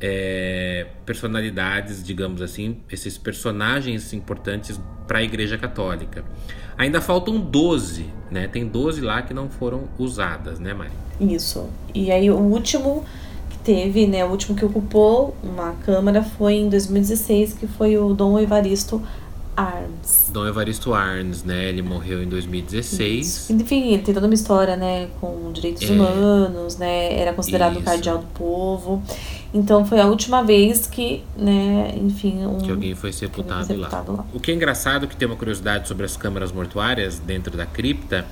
é, 0.00 0.86
personalidades, 1.04 2.02
digamos 2.02 2.40
assim, 2.40 2.78
esses 2.90 3.18
personagens 3.18 4.12
importantes 4.12 4.80
para 5.06 5.18
a 5.18 5.22
Igreja 5.22 5.58
Católica. 5.58 6.24
Ainda 6.76 7.00
faltam 7.00 7.40
12, 7.40 8.06
né? 8.30 8.46
Tem 8.46 8.66
12 8.66 9.00
lá 9.00 9.22
que 9.22 9.34
não 9.34 9.50
foram 9.50 9.88
usadas, 9.98 10.58
né, 10.60 10.72
Mari? 10.72 10.92
Isso. 11.20 11.68
E 11.92 12.10
aí 12.10 12.30
o 12.30 12.36
último 12.36 13.04
que 13.50 13.58
teve, 13.58 14.06
né, 14.06 14.24
o 14.24 14.28
último 14.28 14.56
que 14.56 14.64
ocupou 14.64 15.36
uma 15.42 15.72
câmara 15.84 16.22
foi 16.22 16.54
em 16.54 16.68
2016, 16.68 17.54
que 17.54 17.66
foi 17.66 17.98
o 17.98 18.14
Dom 18.14 18.38
Evaristo 18.38 19.02
Arms. 19.58 20.30
Dom 20.32 20.46
Evaristo 20.46 20.94
Arns, 20.94 21.42
né? 21.42 21.64
Ele 21.68 21.82
morreu 21.82 22.22
em 22.22 22.28
2016. 22.28 23.26
Isso. 23.26 23.52
Enfim, 23.52 23.92
ele 23.94 24.02
tem 24.02 24.14
toda 24.14 24.26
uma 24.26 24.34
história, 24.34 24.76
né, 24.76 25.08
com 25.20 25.50
direitos 25.52 25.82
É. 25.88 25.92
humanos, 25.92 26.76
né, 26.76 27.18
era 27.18 27.32
considerado 27.32 27.72
Isso. 27.72 27.80
o 27.80 27.84
cardeal 27.84 28.18
do 28.18 28.26
povo. 28.28 29.02
Então 29.52 29.84
foi 29.84 30.00
a 30.00 30.06
última 30.06 30.42
vez 30.44 30.86
que, 30.86 31.24
né, 31.36 31.92
enfim, 31.96 32.44
um 32.46 32.58
Que 32.58 32.70
alguém 32.70 32.94
foi 32.94 33.12
sepultado, 33.12 33.66
foi 33.66 33.76
lá. 33.76 33.88
sepultado 33.90 34.16
lá. 34.18 34.24
O 34.32 34.38
que 34.38 34.50
é 34.50 34.54
engraçado 34.54 35.08
que 35.08 35.16
tem 35.16 35.26
uma 35.26 35.36
curiosidade 35.36 35.88
sobre 35.88 36.04
as 36.04 36.16
câmaras 36.16 36.52
mortuárias 36.52 37.18
dentro 37.18 37.56
da 37.56 37.66
cripta, 37.66 38.26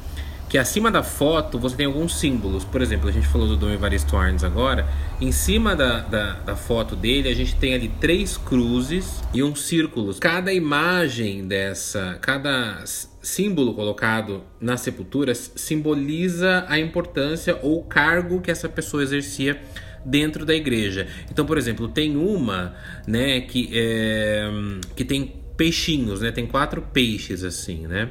que 0.48 0.56
acima 0.58 0.90
da 0.90 1.02
foto 1.02 1.58
você 1.58 1.76
tem 1.76 1.86
alguns 1.86 2.18
símbolos. 2.18 2.64
Por 2.64 2.80
exemplo, 2.80 3.08
a 3.08 3.12
gente 3.12 3.26
falou 3.26 3.48
do 3.48 3.56
Dom 3.56 3.70
Evaristo 3.70 4.16
Arns 4.16 4.44
agora. 4.44 4.86
Em 5.20 5.32
cima 5.32 5.74
da, 5.74 6.00
da, 6.00 6.32
da 6.34 6.56
foto 6.56 6.94
dele, 6.94 7.28
a 7.28 7.34
gente 7.34 7.56
tem 7.56 7.74
ali 7.74 7.88
três 8.00 8.36
cruzes 8.36 9.22
e 9.34 9.42
um 9.42 9.54
círculo. 9.54 10.14
Cada 10.14 10.52
imagem 10.52 11.46
dessa, 11.46 12.18
cada 12.20 12.84
símbolo 13.20 13.74
colocado 13.74 14.44
nas 14.60 14.82
sepulturas 14.82 15.52
simboliza 15.56 16.64
a 16.68 16.78
importância 16.78 17.58
ou 17.62 17.82
cargo 17.82 18.40
que 18.40 18.50
essa 18.50 18.68
pessoa 18.68 19.02
exercia 19.02 19.60
dentro 20.04 20.46
da 20.46 20.54
igreja. 20.54 21.08
Então, 21.30 21.44
por 21.44 21.58
exemplo, 21.58 21.88
tem 21.88 22.16
uma, 22.16 22.76
né, 23.06 23.40
que 23.40 23.70
é, 23.74 24.48
que 24.94 25.04
tem 25.04 25.34
peixinhos, 25.56 26.20
né? 26.20 26.30
Tem 26.30 26.46
quatro 26.46 26.82
peixes 26.82 27.42
assim, 27.42 27.86
né? 27.86 28.10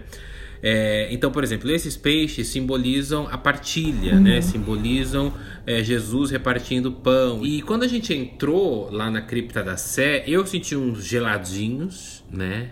É, 0.62 1.07
então, 1.12 1.31
por 1.31 1.43
exemplo, 1.43 1.69
esses 1.69 1.95
peixes 1.95 2.47
simbolizam 2.47 3.27
a 3.31 3.38
partilha, 3.38 4.19
né? 4.19 4.41
Simbolizam 4.41 5.33
é, 5.65 5.83
Jesus 5.83 6.31
repartindo 6.31 6.91
pão. 6.91 7.45
E 7.45 7.62
quando 7.62 7.83
a 7.83 7.88
gente 7.88 8.13
entrou 8.13 8.89
lá 8.91 9.09
na 9.12 9.21
cripta 9.21 9.63
da 9.63 9.77
Sé, 9.77 10.24
eu 10.27 10.45
senti 10.45 10.75
uns 10.75 11.03
geladinhos, 11.03 12.24
né? 12.31 12.69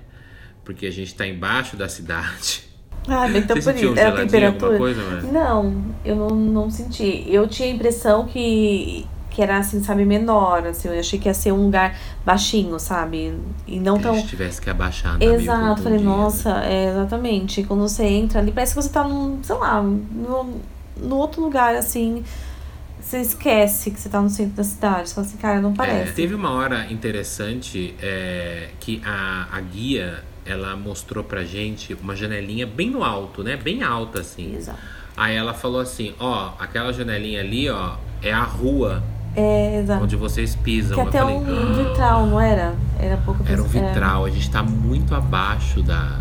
Porque 0.63 0.85
a 0.85 0.91
gente 0.91 1.13
tá 1.13 1.27
embaixo 1.27 1.75
da 1.75 1.87
cidade. 1.87 2.63
Ah, 3.07 3.27
mas 3.27 3.35
então 3.43 3.55
Você 3.55 3.73
isso. 3.73 3.91
um 3.91 3.97
É 3.97 4.05
a 4.05 4.11
temperatura. 4.13 4.77
coisa, 4.77 5.03
Mari? 5.03 5.27
Não, 5.27 5.95
eu 6.05 6.15
não, 6.15 6.29
não 6.29 6.69
senti. 6.69 7.25
Eu 7.27 7.47
tinha 7.47 7.67
a 7.67 7.71
impressão 7.71 8.25
que, 8.25 9.05
que 9.33 9.41
era 9.41 9.57
assim, 9.57 9.83
sabe, 9.83 10.05
menor. 10.05 10.65
Assim, 10.67 10.87
eu 10.89 10.99
achei 10.99 11.17
que 11.19 11.27
ia 11.27 11.33
ser 11.33 11.51
um 11.51 11.65
lugar 11.65 11.97
baixinho, 12.25 12.79
sabe? 12.79 13.33
E 13.67 13.79
não 13.79 13.97
Que 13.97 14.03
tão. 14.03 14.15
gente 14.15 14.27
tivesse 14.27 14.61
que 14.61 14.69
abaixar. 14.69 15.21
Exato, 15.21 15.81
falei, 15.81 15.97
contundido. 15.99 16.03
nossa, 16.03 16.49
é, 16.63 16.89
exatamente. 16.89 17.63
Quando 17.63 17.81
você 17.81 18.03
entra 18.05 18.39
ali, 18.39 18.51
parece 18.51 18.73
que 18.75 18.81
você 18.81 18.89
tá 18.89 19.03
num, 19.07 19.39
sei 19.43 19.55
lá, 19.55 19.81
no, 19.81 20.59
no 20.97 21.15
outro 21.17 21.41
lugar, 21.41 21.75
assim. 21.75 22.23
Você 23.01 23.19
esquece 23.19 23.91
que 23.91 23.99
você 23.99 24.07
tá 24.07 24.21
no 24.21 24.29
centro 24.29 24.53
da 24.55 24.63
cidade. 24.63 25.09
Você 25.09 25.15
fala 25.15 25.27
assim, 25.27 25.37
cara, 25.37 25.59
não 25.61 25.71
É, 25.71 25.75
parece. 25.75 26.13
teve 26.13 26.33
uma 26.33 26.51
hora 26.51 26.89
interessante 26.91 27.93
é, 28.01 28.69
que 28.79 29.01
a, 29.05 29.47
a 29.51 29.59
guia 29.59 30.23
ela 30.45 30.75
mostrou 30.77 31.23
pra 31.23 31.43
gente 31.43 31.93
uma 31.95 32.15
janelinha 32.15 32.65
bem 32.65 32.89
no 32.89 33.03
alto, 33.03 33.43
né? 33.43 33.57
Bem 33.57 33.83
alta 33.83 34.21
assim. 34.21 34.55
Exato. 34.55 34.79
Aí 35.17 35.35
ela 35.35 35.53
falou 35.53 35.81
assim: 35.81 36.13
ó, 36.19 36.53
aquela 36.59 36.93
janelinha 36.93 37.41
ali, 37.41 37.69
ó, 37.69 37.95
é 38.21 38.31
a 38.31 38.43
rua 38.43 39.03
É, 39.35 39.79
exato. 39.79 40.03
onde 40.03 40.15
vocês 40.15 40.55
pisam. 40.55 40.95
Que 40.95 41.01
até 41.01 41.19
falei, 41.19 41.35
um 41.35 41.41
"Ah, 41.41 41.83
vitral, 41.83 42.25
não 42.27 42.39
era? 42.39 42.75
Era 42.99 43.17
pouco 43.17 43.43
Era 43.47 43.61
um 43.61 43.65
é. 43.65 43.67
vitral, 43.67 44.25
a 44.25 44.29
gente 44.29 44.49
tá 44.49 44.61
muito 44.61 45.15
abaixo 45.15 45.81
da, 45.81 46.19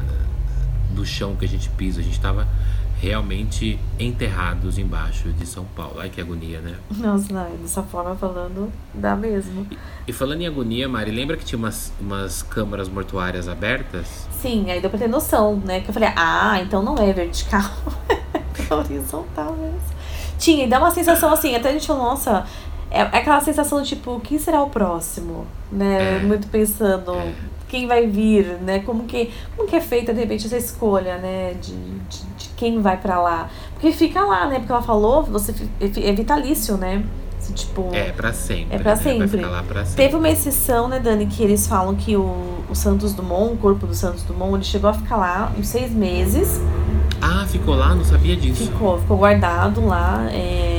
do 0.91 1.05
chão 1.05 1.37
que 1.37 1.45
a 1.45 1.49
gente 1.49 1.69
pisa. 1.71 2.01
A 2.01 2.05
gente 2.05 2.19
tava 2.19 2.47
realmente 3.03 3.81
enterrados 3.99 4.79
embaixo 4.79 5.31
de 5.33 5.45
São 5.45 5.65
Paulo. 5.65 5.97
Ai, 5.99 6.09
que 6.09 6.21
agonia, 6.21 6.61
né? 6.61 6.77
Nossa, 6.97 7.33
não, 7.33 7.57
dessa 7.57 7.83
forma 7.83 8.15
falando, 8.15 8.73
dá 8.95 9.17
mesmo. 9.17 9.67
E, 9.71 9.79
e, 10.07 10.13
falando 10.13 10.43
em 10.43 10.47
agonia, 10.47 10.89
Mari, 10.89 11.11
lembra 11.11 11.37
que 11.37 11.45
tinha 11.45 11.59
umas, 11.59 11.93
umas 12.01 12.45
câmaras 12.45 12.89
mortuárias 12.89 13.49
abertas? 13.49 14.29
Sim, 14.41 14.71
aí 14.71 14.81
deu 14.81 14.89
pra 14.89 15.01
ter 15.01 15.09
noção, 15.09 15.57
né? 15.57 15.81
Que 15.81 15.91
eu 15.91 15.93
falei, 15.93 16.11
ah, 16.15 16.61
então 16.63 16.81
não 16.81 16.97
é 16.97 17.13
vertical, 17.13 17.69
é 18.71 18.73
horizontal 18.73 19.57
mesmo. 19.57 19.81
Tinha, 20.39 20.65
e 20.65 20.69
dá 20.69 20.79
uma 20.79 20.93
sensação 20.93 21.33
assim, 21.33 21.57
até 21.57 21.71
a 21.71 21.73
gente 21.73 21.87
falou, 21.89 22.05
nossa, 22.05 22.47
é, 22.93 23.01
é 23.01 23.19
aquela 23.19 23.41
sensação 23.41 23.83
tipo, 23.83 24.21
quem 24.21 24.39
será 24.39 24.63
o 24.63 24.71
próximo? 24.71 25.47
Né? 25.71 26.19
É. 26.19 26.23
Muito 26.23 26.47
pensando. 26.49 27.15
É 27.15 27.33
quem 27.73 27.87
vai 27.87 28.07
vir, 28.07 28.59
né? 28.61 28.81
Como 28.81 29.05
que, 29.05 29.31
como 29.57 29.67
que 29.67 29.75
é 29.75 29.81
feita, 29.81 30.13
de 30.13 30.21
repente, 30.21 30.45
essa 30.45 30.59
escolha, 30.59 31.17
né? 31.17 31.55
De, 31.55 31.73
de, 31.73 32.25
de 32.37 32.49
quem 32.55 32.83
vai 32.83 32.99
para 32.99 33.19
lá. 33.19 33.49
Porque 33.73 33.91
fica 33.93 34.21
lá, 34.21 34.47
né? 34.47 34.59
Porque 34.59 34.71
ela 34.71 34.83
falou, 34.83 35.23
você 35.23 35.55
é 35.81 36.13
vitalício, 36.13 36.77
né? 36.77 37.03
Tipo, 37.55 37.89
é 37.93 38.13
para 38.13 38.33
sempre. 38.33 38.77
É 38.77 38.79
para 38.79 38.95
né? 38.95 39.03
sempre. 39.03 39.29
sempre. 39.29 39.97
Teve 39.97 40.17
uma 40.17 40.29
exceção, 40.29 40.87
né, 40.87 41.01
Dani, 41.01 41.27
que 41.27 41.43
eles 41.43 41.67
falam 41.67 41.97
que 41.97 42.15
o, 42.15 42.63
o 42.71 42.75
Santos 42.75 43.15
Dumont, 43.15 43.55
o 43.55 43.57
corpo 43.57 43.87
do 43.87 43.95
Santos 43.95 44.23
Dumont, 44.23 44.55
ele 44.55 44.65
chegou 44.65 44.91
a 44.91 44.95
ficar 44.95 45.17
lá 45.17 45.53
uns 45.59 45.69
seis 45.69 45.91
meses. 45.91 46.61
Ah, 47.21 47.47
ficou 47.49 47.75
lá? 47.75 47.95
Não 47.95 48.05
sabia 48.05 48.37
disso. 48.37 48.67
Ficou, 48.67 48.99
ficou 49.01 49.17
guardado 49.17 49.85
lá 49.87 50.27
é, 50.31 50.72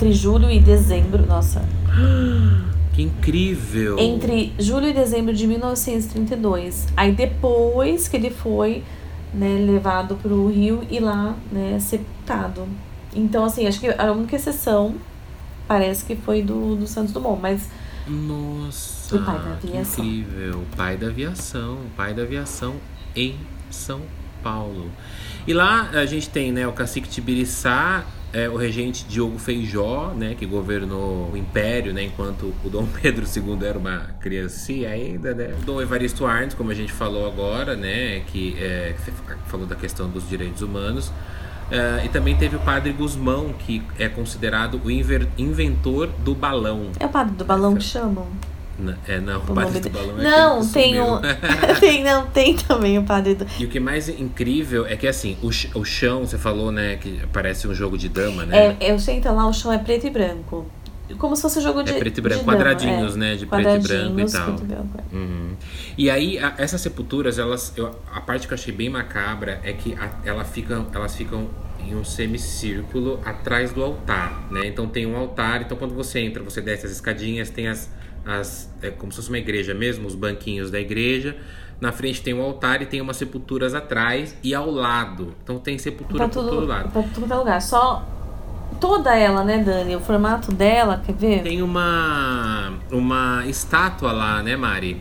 entre 0.00 0.14
julho 0.14 0.50
e 0.50 0.58
dezembro. 0.58 1.26
Nossa. 1.26 1.62
Que 2.92 3.02
incrível! 3.02 3.96
Entre 4.00 4.52
julho 4.58 4.88
e 4.88 4.92
dezembro 4.92 5.32
de 5.32 5.46
1932. 5.46 6.88
Aí 6.96 7.12
depois 7.12 8.08
que 8.08 8.16
ele 8.16 8.30
foi 8.30 8.82
né, 9.32 9.64
levado 9.64 10.16
para 10.16 10.34
o 10.34 10.50
Rio 10.50 10.82
e 10.90 10.98
lá 10.98 11.36
né, 11.52 11.78
sepultado. 11.78 12.66
Então, 13.14 13.44
assim, 13.44 13.68
acho 13.68 13.78
que 13.78 13.86
a 13.86 14.10
única 14.10 14.34
exceção 14.34 14.96
parece 15.68 16.04
que 16.04 16.16
foi 16.16 16.42
do, 16.42 16.74
do 16.74 16.86
Santos 16.88 17.12
Dumont, 17.12 17.40
mas. 17.40 17.70
Nossa! 18.08 19.16
O 19.16 19.24
pai 19.24 19.38
da 19.38 19.52
aviação. 19.52 20.04
incrível! 20.04 20.64
Pai 20.76 20.96
da 20.96 21.06
aviação, 21.06 21.78
pai 21.96 22.12
da 22.12 22.22
aviação 22.22 22.74
em 23.14 23.36
São 23.70 24.00
Paulo. 24.42 24.90
E 25.46 25.54
lá 25.54 25.90
a 25.90 26.04
gente 26.06 26.28
tem 26.28 26.50
né, 26.50 26.66
o 26.66 26.72
cacique 26.72 27.08
Tibiriçá 27.08 28.04
é, 28.32 28.48
o 28.48 28.56
regente 28.56 29.04
Diogo 29.04 29.38
Feijó, 29.38 30.12
né, 30.14 30.34
que 30.38 30.46
governou 30.46 31.30
o 31.32 31.36
Império, 31.36 31.92
né, 31.92 32.04
enquanto 32.04 32.54
o 32.64 32.68
Dom 32.68 32.86
Pedro 33.00 33.24
II 33.24 33.66
era 33.66 33.78
uma 33.78 34.10
criancinha 34.20 34.90
ainda, 34.90 35.34
né. 35.34 35.54
Dom 35.64 35.80
Evaristo 35.80 36.26
Arnes, 36.26 36.54
como 36.54 36.70
a 36.70 36.74
gente 36.74 36.92
falou 36.92 37.26
agora, 37.26 37.76
né, 37.76 38.20
que, 38.26 38.56
é, 38.58 38.94
falou 39.46 39.66
da 39.66 39.76
questão 39.76 40.08
dos 40.08 40.28
direitos 40.28 40.62
humanos. 40.62 41.12
É, 41.70 42.04
e 42.04 42.08
também 42.08 42.36
teve 42.36 42.56
o 42.56 42.60
padre 42.60 42.92
Guzmão, 42.92 43.52
que 43.52 43.80
é 43.96 44.08
considerado 44.08 44.80
o 44.84 44.90
inventor 44.90 46.08
do 46.18 46.34
balão. 46.34 46.90
É 46.98 47.06
o 47.06 47.08
padre 47.08 47.34
do 47.36 47.44
balão 47.44 47.76
que 47.76 47.84
chamam? 47.84 48.26
É, 49.06 49.20
não, 49.20 49.40
o, 49.40 49.42
o 49.42 49.54
padre 49.54 49.80
do 49.80 49.90
balão 49.90 50.18
é 50.18 50.22
Não, 50.22 50.66
tem 50.66 51.00
um. 51.00 51.20
tem, 51.80 52.04
não, 52.04 52.26
tem 52.26 52.56
também 52.56 52.98
o 52.98 53.02
padre 53.02 53.34
do. 53.34 53.46
E 53.58 53.64
o 53.64 53.68
que 53.68 53.80
mais 53.80 54.08
incrível 54.08 54.86
é 54.86 54.96
que 54.96 55.06
assim, 55.06 55.36
o, 55.42 55.48
o 55.78 55.84
chão, 55.84 56.20
você 56.20 56.38
falou, 56.38 56.72
né, 56.72 56.96
que 56.96 57.20
parece 57.32 57.66
um 57.68 57.74
jogo 57.74 57.98
de 57.98 58.08
dama, 58.08 58.44
né? 58.44 58.76
É, 58.80 58.92
eu 58.92 58.98
sei, 58.98 59.16
então 59.16 59.34
lá 59.34 59.46
o 59.46 59.52
chão 59.52 59.72
é 59.72 59.78
preto 59.78 60.06
e 60.06 60.10
branco. 60.10 60.66
Como 61.18 61.34
se 61.34 61.42
fosse 61.42 61.58
um 61.58 61.62
jogo 61.62 61.82
de. 61.82 61.92
É 61.92 61.98
preto 61.98 62.18
e 62.18 62.20
branco, 62.20 62.44
quadradinhos, 62.44 63.14
dama, 63.14 63.26
é. 63.26 63.30
né? 63.30 63.36
De 63.36 63.46
preto 63.46 63.68
e 63.68 63.78
branco 63.78 64.20
e 64.20 64.24
tal. 64.26 64.46
Preto 64.46 64.62
e, 64.62 64.66
branco, 64.66 64.98
é. 64.98 65.16
uhum. 65.16 65.56
e 65.98 66.10
aí, 66.10 66.38
a, 66.38 66.54
essas 66.58 66.80
sepulturas, 66.80 67.38
elas. 67.38 67.72
Eu, 67.76 67.94
a 68.12 68.20
parte 68.20 68.46
que 68.46 68.52
eu 68.52 68.56
achei 68.56 68.72
bem 68.72 68.88
macabra 68.88 69.60
é 69.64 69.72
que 69.72 69.94
a, 69.94 70.10
ela 70.24 70.44
fica, 70.44 70.84
elas 70.94 71.16
ficam 71.16 71.48
em 71.84 71.94
um 71.94 72.04
semicírculo 72.04 73.20
atrás 73.24 73.72
do 73.72 73.82
altar, 73.82 74.46
né? 74.50 74.66
Então 74.66 74.86
tem 74.86 75.06
um 75.06 75.16
altar, 75.16 75.62
então 75.62 75.76
quando 75.76 75.94
você 75.94 76.20
entra, 76.20 76.42
você 76.42 76.60
desce 76.60 76.86
as 76.86 76.92
escadinhas, 76.92 77.50
tem 77.50 77.68
as 77.68 77.90
as, 78.24 78.72
é 78.82 78.90
como 78.90 79.10
se 79.12 79.16
fosse 79.16 79.28
uma 79.28 79.38
igreja 79.38 79.74
mesmo, 79.74 80.06
os 80.06 80.14
banquinhos 80.14 80.70
da 80.70 80.80
igreja. 80.80 81.36
Na 81.80 81.92
frente 81.92 82.20
tem 82.22 82.34
um 82.34 82.42
altar 82.42 82.82
e 82.82 82.86
tem 82.86 83.00
umas 83.00 83.16
sepulturas 83.16 83.74
atrás 83.74 84.36
e 84.42 84.54
ao 84.54 84.70
lado. 84.70 85.34
Então 85.42 85.58
tem 85.58 85.78
sepultura 85.78 86.28
pra 86.28 86.28
por 86.28 86.48
todo 86.48 86.66
lado. 86.66 86.90
Pra 86.90 87.02
todo 87.02 87.38
lugar. 87.38 87.62
Só 87.62 88.06
toda 88.78 89.16
ela, 89.16 89.42
né, 89.42 89.58
Dani? 89.58 89.96
O 89.96 90.00
formato 90.00 90.52
dela, 90.52 91.02
quer 91.04 91.14
ver? 91.14 91.42
Tem 91.42 91.62
uma 91.62 92.74
uma 92.90 93.44
estátua 93.46 94.12
lá, 94.12 94.42
né, 94.42 94.56
Mari? 94.56 95.00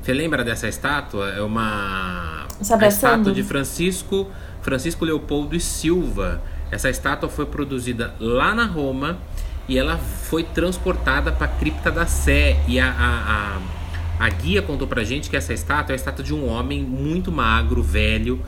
Você 0.00 0.14
lembra 0.14 0.42
dessa 0.42 0.68
estátua? 0.68 1.30
É 1.30 1.42
uma 1.42 2.46
a 2.46 2.86
estátua 2.86 3.32
de 3.32 3.42
Francisco 3.42 4.30
Francisco 4.62 5.04
Leopoldo 5.04 5.54
e 5.54 5.60
Silva. 5.60 6.40
Essa 6.70 6.88
estátua 6.88 7.28
foi 7.28 7.46
produzida 7.46 8.14
lá 8.18 8.54
na 8.54 8.64
Roma 8.64 9.18
e 9.68 9.78
ela 9.78 9.96
foi 9.98 10.42
transportada 10.42 11.32
para 11.32 11.46
a 11.46 11.48
cripta 11.48 11.90
da 11.90 12.06
Sé. 12.06 12.56
E 12.68 12.78
a, 12.78 12.90
a, 12.90 13.58
a, 14.18 14.26
a, 14.26 14.28
guia 14.28 14.62
contou 14.62 14.86
pra 14.86 15.04
gente 15.04 15.28
que 15.28 15.36
essa 15.36 15.52
estátua 15.52 15.92
é 15.92 15.94
a 15.94 15.96
estátua 15.96 16.24
de 16.24 16.34
um 16.34 16.48
homem 16.48 16.82
muito 16.82 17.32
magro, 17.32 17.82
velho, 17.82 18.40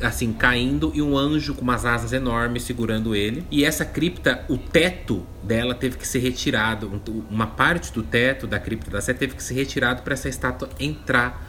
assim, 0.00 0.32
caindo, 0.32 0.92
e 0.94 1.00
um 1.00 1.16
anjo 1.16 1.54
com 1.54 1.62
umas 1.62 1.84
asas 1.84 2.12
enormes 2.12 2.64
segurando 2.64 3.14
ele. 3.14 3.44
E 3.50 3.64
essa 3.64 3.84
cripta, 3.84 4.44
o 4.48 4.58
teto 4.58 5.26
dela 5.42 5.74
teve 5.74 5.96
que 5.96 6.06
ser 6.06 6.18
retirado. 6.18 7.00
Uma 7.30 7.46
parte 7.46 7.92
do 7.92 8.02
teto 8.02 8.46
da 8.46 8.58
cripta 8.58 8.90
da 8.90 9.00
Sé 9.00 9.14
teve 9.14 9.34
que 9.34 9.42
ser 9.42 9.54
retirado 9.54 10.02
para 10.02 10.14
essa 10.14 10.28
estátua 10.28 10.68
entrar 10.78 11.45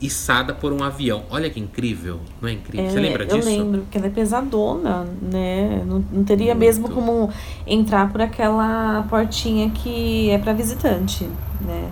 içada 0.00 0.54
por 0.54 0.72
um 0.72 0.82
avião. 0.82 1.24
Olha 1.30 1.48
que 1.48 1.58
incrível, 1.58 2.20
não 2.40 2.48
é 2.48 2.52
incrível? 2.52 2.86
É, 2.86 2.90
Você 2.90 3.00
lembra 3.00 3.24
disso? 3.24 3.48
Eu 3.48 3.58
lembro, 3.58 3.80
porque 3.82 3.98
ela 3.98 4.06
é 4.06 4.10
pesadona, 4.10 5.06
né? 5.20 5.82
Não, 5.86 6.04
não 6.12 6.24
teria 6.24 6.54
Muito. 6.54 6.58
mesmo 6.58 6.90
como 6.90 7.30
entrar 7.66 8.10
por 8.10 8.20
aquela 8.20 9.02
portinha 9.08 9.70
que 9.70 10.30
é 10.30 10.38
para 10.38 10.52
visitante, 10.52 11.28
né? 11.60 11.90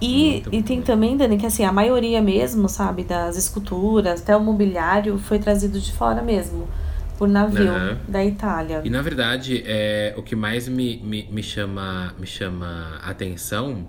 E, 0.00 0.42
e 0.50 0.62
tem 0.62 0.80
também, 0.80 1.16
Dani, 1.16 1.36
que 1.36 1.44
assim, 1.44 1.62
a 1.62 1.72
maioria 1.72 2.22
mesmo, 2.22 2.68
sabe, 2.68 3.04
das 3.04 3.36
esculturas, 3.36 4.22
até 4.22 4.34
o 4.34 4.40
mobiliário, 4.40 5.18
foi 5.18 5.38
trazido 5.38 5.78
de 5.78 5.92
fora 5.92 6.22
mesmo, 6.22 6.66
por 7.18 7.28
navio 7.28 7.70
uhum. 7.70 7.96
da 8.08 8.24
Itália. 8.24 8.80
E 8.82 8.88
na 8.88 9.02
verdade, 9.02 9.62
é, 9.66 10.14
o 10.16 10.22
que 10.22 10.34
mais 10.34 10.66
me, 10.66 10.96
me, 11.04 11.28
me, 11.30 11.42
chama, 11.42 12.14
me 12.18 12.26
chama 12.26 12.98
atenção 13.02 13.86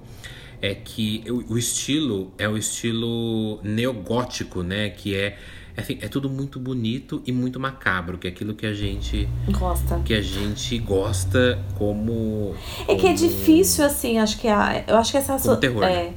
é 0.62 0.76
que 0.76 1.24
o, 1.28 1.54
o 1.54 1.58
estilo 1.58 2.32
é 2.38 2.48
o 2.48 2.58
estilo 2.58 3.60
neogótico, 3.64 4.62
né? 4.64 4.90
Que 4.90 5.16
é 5.16 5.38
enfim, 5.78 5.98
é 6.02 6.08
tudo 6.08 6.30
muito 6.30 6.60
bonito 6.60 7.22
e 7.26 7.32
muito 7.32 7.60
macabro, 7.60 8.18
que 8.18 8.28
é 8.28 8.30
aquilo 8.30 8.54
que 8.54 8.66
a 8.66 8.74
gente 8.74 9.28
gosta. 9.50 10.00
Que 10.04 10.14
a 10.14 10.22
gente 10.22 10.78
gosta 10.80 11.60
como. 11.78 12.54
É 12.88 12.96
que 12.96 13.08
é 13.08 13.14
difícil, 13.14 13.86
assim, 13.86 14.20
acho 14.20 14.38
que 14.38 14.48
a, 14.48 14.84
eu 14.88 14.98
acho 14.98 15.12
que 15.12 15.18
essa. 15.18 15.38
Como 15.38 15.58
terror. 15.58 15.84
É, 15.84 16.14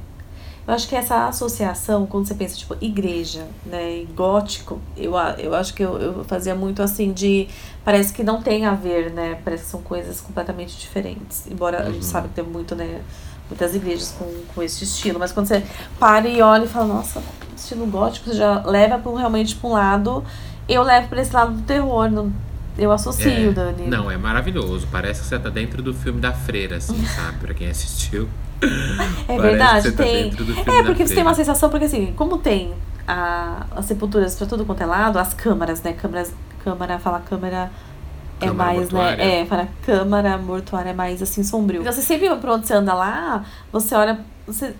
eu 0.67 0.73
acho 0.73 0.89
que 0.89 0.95
essa 0.95 1.27
associação, 1.27 2.07
quando 2.07 2.27
você 2.27 2.33
pensa, 2.33 2.57
tipo, 2.57 2.75
igreja, 2.81 3.47
né, 3.65 3.99
e 3.99 4.05
gótico, 4.05 4.81
eu, 4.97 5.13
eu 5.37 5.53
acho 5.53 5.73
que 5.75 5.83
eu, 5.83 5.97
eu 5.99 6.23
fazia 6.25 6.55
muito 6.55 6.81
assim 6.81 7.13
de. 7.13 7.47
Parece 7.83 8.11
que 8.11 8.23
não 8.23 8.41
tem 8.41 8.65
a 8.65 8.73
ver, 8.73 9.11
né? 9.11 9.39
Parece 9.43 9.65
que 9.65 9.69
são 9.69 9.81
coisas 9.81 10.19
completamente 10.19 10.77
diferentes. 10.77 11.47
Embora 11.49 11.77
uhum. 11.77 11.83
a 11.83 11.91
gente 11.91 12.03
uhum. 12.03 12.11
sabe 12.11 12.27
que 12.29 12.33
tem 12.33 12.43
muito, 12.43 12.75
né? 12.75 13.01
Muitas 13.49 13.75
igrejas 13.75 14.15
com, 14.17 14.25
com 14.53 14.63
esse 14.63 14.83
estilo, 14.83 15.19
mas 15.19 15.31
quando 15.31 15.47
você 15.47 15.63
para 15.99 16.27
e 16.27 16.41
olha 16.41 16.65
e 16.65 16.67
fala, 16.67 16.87
nossa, 16.87 17.21
estilo 17.55 17.85
gótico, 17.85 18.29
você 18.29 18.35
já 18.35 18.61
leva 18.65 18.97
pro, 18.97 19.15
realmente 19.15 19.55
para 19.55 19.69
um 19.69 19.73
lado, 19.73 20.23
eu 20.67 20.83
levo 20.83 21.07
para 21.07 21.21
esse 21.21 21.33
lado 21.33 21.53
do 21.53 21.61
terror, 21.61 22.09
não, 22.09 22.31
eu 22.77 22.91
associo, 22.91 23.49
é, 23.49 23.51
Dani. 23.51 23.87
Não, 23.87 24.09
é 24.09 24.17
maravilhoso, 24.17 24.87
parece 24.91 25.21
que 25.21 25.27
você 25.27 25.39
tá 25.39 25.49
dentro 25.49 25.81
do 25.81 25.93
filme 25.93 26.19
da 26.19 26.33
Freira, 26.33 26.77
assim, 26.77 27.05
sabe, 27.05 27.37
pra 27.39 27.53
quem 27.53 27.69
assistiu. 27.69 28.27
É 29.27 29.37
verdade, 29.39 29.91
tá 29.91 30.03
tem. 30.03 30.31
Tá 30.31 30.73
é, 30.73 30.83
porque 30.83 31.05
você 31.05 31.13
tem 31.13 31.23
uma 31.23 31.35
sensação, 31.35 31.69
porque 31.69 31.85
assim, 31.85 32.13
como 32.15 32.37
tem 32.37 32.73
a, 33.07 33.65
as 33.75 33.85
sepulturas 33.85 34.35
para 34.35 34.47
tudo 34.47 34.65
quanto 34.65 34.81
é 34.81 34.85
lado, 34.85 35.19
as 35.19 35.33
câmaras, 35.33 35.81
né? 35.81 35.93
Câmaras, 35.93 36.33
câmara, 36.63 36.99
fala 36.99 37.19
câmara 37.19 37.69
é 38.39 38.51
mais, 38.51 38.79
mortuária. 38.79 39.17
né? 39.17 39.41
É, 39.41 39.45
para 39.45 39.67
câmara 39.85 40.37
mortuária 40.37 40.89
é 40.89 40.93
mais 40.93 41.21
assim 41.21 41.43
sombrio. 41.43 41.81
Então 41.81 41.93
você 41.93 42.01
sempre 42.01 42.29
por 42.35 42.49
onde 42.49 42.67
você 42.67 42.73
anda 42.73 42.93
lá, 42.93 43.45
você 43.71 43.95
olha, 43.95 44.19
você. 44.45 44.73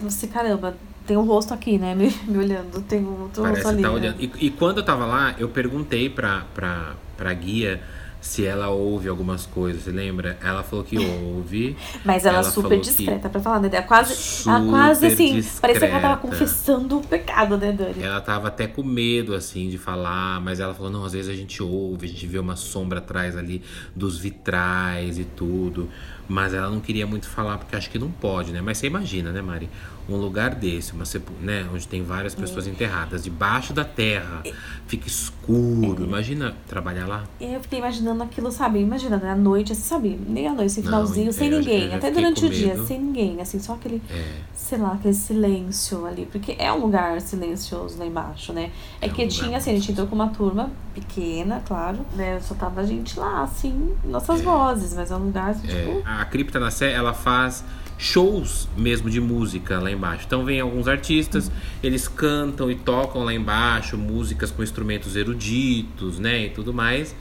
Você, 0.00 0.28
caramba, 0.28 0.76
tem 1.06 1.16
um 1.16 1.24
rosto 1.24 1.52
aqui, 1.52 1.78
né? 1.78 1.92
Me, 1.96 2.14
me 2.26 2.38
olhando, 2.38 2.80
tem 2.82 3.04
um 3.04 3.22
outro 3.22 3.42
Parece 3.42 3.62
rosto 3.62 3.74
ali. 3.74 3.82
Tá 3.82 3.88
né? 3.88 3.94
olhando. 3.94 4.20
E, 4.20 4.46
e, 4.46 4.50
quando 4.50 4.78
eu 4.78 4.84
tava 4.84 5.04
lá, 5.06 5.34
eu 5.38 5.48
perguntei 5.48 6.08
pra, 6.08 6.44
pra, 6.54 6.92
pra 7.16 7.32
guia 7.32 7.80
se 8.20 8.44
ela 8.44 8.68
ouve 8.68 9.08
algumas 9.08 9.46
coisas, 9.46 9.82
você 9.82 9.90
lembra? 9.90 10.38
Ela 10.42 10.62
falou 10.62 10.84
que 10.84 10.98
ouve. 10.98 11.76
Mas 12.04 12.24
ela, 12.24 12.38
ela 12.38 12.50
super 12.50 12.80
discreta 12.80 13.28
pra 13.28 13.40
falar, 13.40 13.60
né? 13.60 13.70
Ela 13.72 13.82
quase, 13.82 14.48
ela 14.48 14.68
quase 14.68 15.06
assim, 15.06 15.34
discreta. 15.34 15.60
parecia 15.60 15.88
que 15.88 15.92
ela 15.92 16.02
tava 16.02 16.16
confessando 16.16 16.98
o 16.98 17.02
pecado, 17.02 17.56
né, 17.56 17.72
Dani? 17.72 18.02
Ela 18.02 18.20
tava 18.20 18.48
até 18.48 18.66
com 18.66 18.82
medo, 18.82 19.34
assim, 19.34 19.68
de 19.68 19.78
falar, 19.78 20.40
mas 20.40 20.60
ela 20.60 20.74
falou, 20.74 20.90
não, 20.90 21.04
às 21.04 21.12
vezes 21.12 21.30
a 21.30 21.34
gente 21.34 21.62
ouve, 21.62 22.06
a 22.06 22.08
gente 22.08 22.26
vê 22.26 22.38
uma 22.38 22.56
sombra 22.56 22.98
atrás 22.98 23.36
ali 23.36 23.62
dos 23.94 24.18
vitrais 24.18 25.18
e 25.18 25.24
tudo. 25.24 25.88
Mas 26.28 26.52
ela 26.52 26.68
não 26.68 26.80
queria 26.80 27.06
muito 27.06 27.26
falar 27.26 27.56
porque 27.56 27.74
acho 27.74 27.88
que 27.88 27.98
não 27.98 28.10
pode, 28.10 28.52
né? 28.52 28.60
Mas 28.60 28.78
você 28.78 28.86
imagina, 28.86 29.32
né, 29.32 29.40
Mari? 29.40 29.68
Um 30.08 30.16
lugar 30.16 30.54
desse, 30.54 30.92
uma, 30.92 31.04
né, 31.42 31.66
onde 31.72 31.86
tem 31.86 32.02
várias 32.02 32.34
pessoas 32.34 32.66
é. 32.66 32.70
enterradas 32.70 33.24
debaixo 33.24 33.74
da 33.74 33.84
terra, 33.84 34.42
fica 34.86 35.06
escuro. 35.06 36.02
É. 36.02 36.06
Imagina 36.06 36.54
trabalhar 36.66 37.06
lá. 37.06 37.24
Eu 37.38 37.60
fiquei 37.60 37.78
imaginando 37.78 38.22
aquilo, 38.22 38.50
sabe? 38.50 38.80
Imagina, 38.80 39.18
né? 39.18 39.30
À 39.30 39.36
noite, 39.36 39.72
assim, 39.72 39.82
sabe? 39.82 40.18
Nem 40.26 40.48
à 40.48 40.54
noite, 40.54 40.66
esse 40.66 40.82
finalzinho, 40.82 41.26
não, 41.26 41.32
sem 41.32 41.50
ninguém. 41.50 41.94
Até 41.94 42.10
durante 42.10 42.44
o 42.44 42.48
dia, 42.48 42.82
sem 42.86 42.98
ninguém. 42.98 43.40
Assim, 43.40 43.58
só 43.58 43.74
aquele, 43.74 44.02
é. 44.10 44.38
sei 44.54 44.78
lá, 44.78 44.94
aquele 44.94 45.14
silêncio 45.14 46.06
ali. 46.06 46.26
Porque 46.30 46.56
é 46.58 46.72
um 46.72 46.80
lugar 46.80 47.20
silencioso 47.20 47.98
lá 47.98 48.06
embaixo, 48.06 48.52
né? 48.52 48.70
É, 49.02 49.06
é 49.06 49.08
que 49.10 49.24
um 49.24 49.28
tinha, 49.28 49.58
assim, 49.58 49.72
a 49.72 49.74
gente 49.74 49.92
entrou 49.92 50.06
com 50.06 50.14
uma 50.14 50.28
turma 50.28 50.70
pequena, 50.94 51.62
claro, 51.66 51.98
né? 52.14 52.40
Só 52.40 52.54
tava 52.54 52.80
a 52.80 52.84
gente 52.84 53.18
lá, 53.18 53.42
assim, 53.42 53.94
nossas 54.04 54.40
é. 54.40 54.42
vozes, 54.42 54.94
mas 54.94 55.10
é 55.10 55.16
um 55.16 55.24
lugar, 55.26 55.50
assim, 55.50 55.68
é. 55.68 55.84
tipo... 55.84 56.02
A 56.06 56.17
Cripta 56.24 56.58
na 56.58 56.70
Sé, 56.70 56.92
ela 56.92 57.14
faz 57.14 57.64
shows 57.98 58.68
mesmo 58.76 59.10
de 59.10 59.20
música 59.20 59.80
lá 59.80 59.90
embaixo. 59.90 60.24
Então 60.26 60.44
vem 60.44 60.60
alguns 60.60 60.86
artistas, 60.86 61.50
eles 61.82 62.06
cantam 62.06 62.70
e 62.70 62.76
tocam 62.76 63.24
lá 63.24 63.34
embaixo 63.34 63.98
músicas 63.98 64.50
com 64.52 64.62
instrumentos 64.62 65.16
eruditos, 65.16 66.18
né, 66.18 66.46
e 66.46 66.50
tudo 66.50 66.72
mais. 66.72 67.14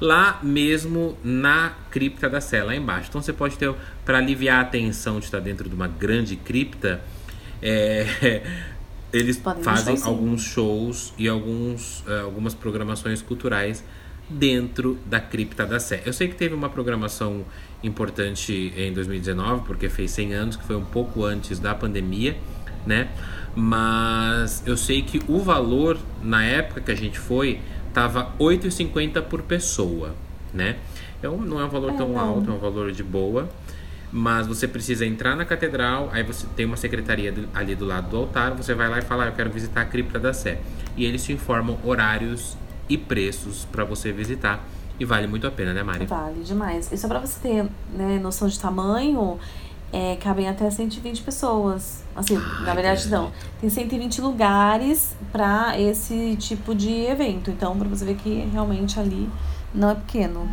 Lá 0.00 0.40
mesmo 0.42 1.16
na 1.22 1.74
cripta 1.90 2.28
da 2.28 2.40
Sé, 2.40 2.62
lá 2.64 2.74
embaixo. 2.74 3.08
Então 3.08 3.22
você 3.22 3.32
pode 3.32 3.56
ter, 3.56 3.72
para 4.04 4.18
aliviar 4.18 4.62
a 4.62 4.64
tensão 4.64 5.18
de 5.20 5.26
estar 5.26 5.38
dentro 5.38 5.68
de 5.68 5.74
uma 5.74 5.86
grande 5.86 6.34
cripta, 6.34 7.00
é, 7.60 8.42
eles 9.12 9.36
Podem 9.36 9.62
fazem 9.62 9.96
alguns 10.02 10.42
shows 10.42 11.12
e 11.18 11.28
alguns, 11.28 12.00
uh, 12.00 12.24
algumas 12.24 12.54
programações 12.54 13.20
culturais 13.22 13.84
dentro 14.28 14.98
da 15.06 15.20
cripta 15.20 15.66
da 15.66 15.78
Sé. 15.78 16.02
Eu 16.06 16.12
sei 16.12 16.28
que 16.28 16.34
teve 16.34 16.54
uma 16.54 16.70
programação 16.70 17.44
importante 17.82 18.72
em 18.76 18.92
2019, 18.92 19.64
porque 19.66 19.88
fez 19.88 20.10
100 20.12 20.34
anos, 20.34 20.56
que 20.56 20.64
foi 20.64 20.76
um 20.76 20.84
pouco 20.84 21.24
antes 21.24 21.58
da 21.58 21.74
pandemia, 21.74 22.36
né? 22.86 23.08
Mas 23.54 24.62
eu 24.66 24.76
sei 24.76 25.02
que 25.02 25.20
o 25.28 25.38
valor 25.38 25.98
na 26.22 26.44
época 26.44 26.80
que 26.80 26.90
a 26.90 26.94
gente 26.94 27.18
foi 27.18 27.60
tava 27.92 28.32
8,50 28.38 29.22
por 29.22 29.42
pessoa, 29.42 30.14
né? 30.52 30.76
É 31.22 31.28
um, 31.28 31.38
não 31.38 31.60
é 31.60 31.64
um 31.64 31.68
valor 31.68 31.92
tão 31.92 32.14
é, 32.14 32.18
alto, 32.18 32.50
é 32.50 32.54
um 32.54 32.58
valor 32.58 32.90
de 32.92 33.02
boa. 33.02 33.48
Mas 34.10 34.46
você 34.46 34.68
precisa 34.68 35.06
entrar 35.06 35.34
na 35.34 35.44
catedral, 35.44 36.10
aí 36.12 36.22
você 36.22 36.46
tem 36.54 36.66
uma 36.66 36.76
secretaria 36.76 37.32
ali 37.54 37.74
do 37.74 37.86
lado 37.86 38.10
do 38.10 38.16
altar, 38.18 38.52
você 38.52 38.74
vai 38.74 38.86
lá 38.86 38.98
e 38.98 39.02
fala, 39.02 39.24
ah, 39.24 39.28
eu 39.28 39.32
quero 39.32 39.48
visitar 39.48 39.80
a 39.80 39.84
cripta 39.86 40.18
da 40.18 40.34
Sé. 40.34 40.60
E 40.96 41.06
eles 41.06 41.24
te 41.24 41.32
informam 41.32 41.78
horários 41.82 42.58
e 42.90 42.98
preços 42.98 43.66
para 43.72 43.84
você 43.84 44.12
visitar. 44.12 44.62
E 45.02 45.04
vale 45.04 45.26
muito 45.26 45.44
a 45.48 45.50
pena, 45.50 45.72
né, 45.74 45.82
Mari? 45.82 46.06
Vale 46.06 46.44
demais. 46.44 46.92
E 46.92 46.96
só 46.96 47.08
pra 47.08 47.18
você 47.18 47.40
ter 47.40 47.68
né, 47.92 48.20
noção 48.22 48.46
de 48.46 48.56
tamanho, 48.56 49.36
é, 49.92 50.14
cabem 50.14 50.48
até 50.48 50.70
120 50.70 51.22
pessoas. 51.22 52.04
Assim, 52.14 52.36
Ai, 52.36 52.66
na 52.66 52.72
verdade, 52.72 53.08
não. 53.08 53.32
Tem 53.60 53.68
120 53.68 54.20
lugares 54.20 55.16
para 55.32 55.76
esse 55.76 56.36
tipo 56.36 56.72
de 56.72 56.92
evento. 57.06 57.50
Então, 57.50 57.76
para 57.76 57.88
você 57.88 58.04
ver 58.04 58.14
que 58.14 58.48
realmente 58.52 59.00
ali 59.00 59.28
não 59.74 59.90
é 59.90 59.96
pequeno. 59.96 60.48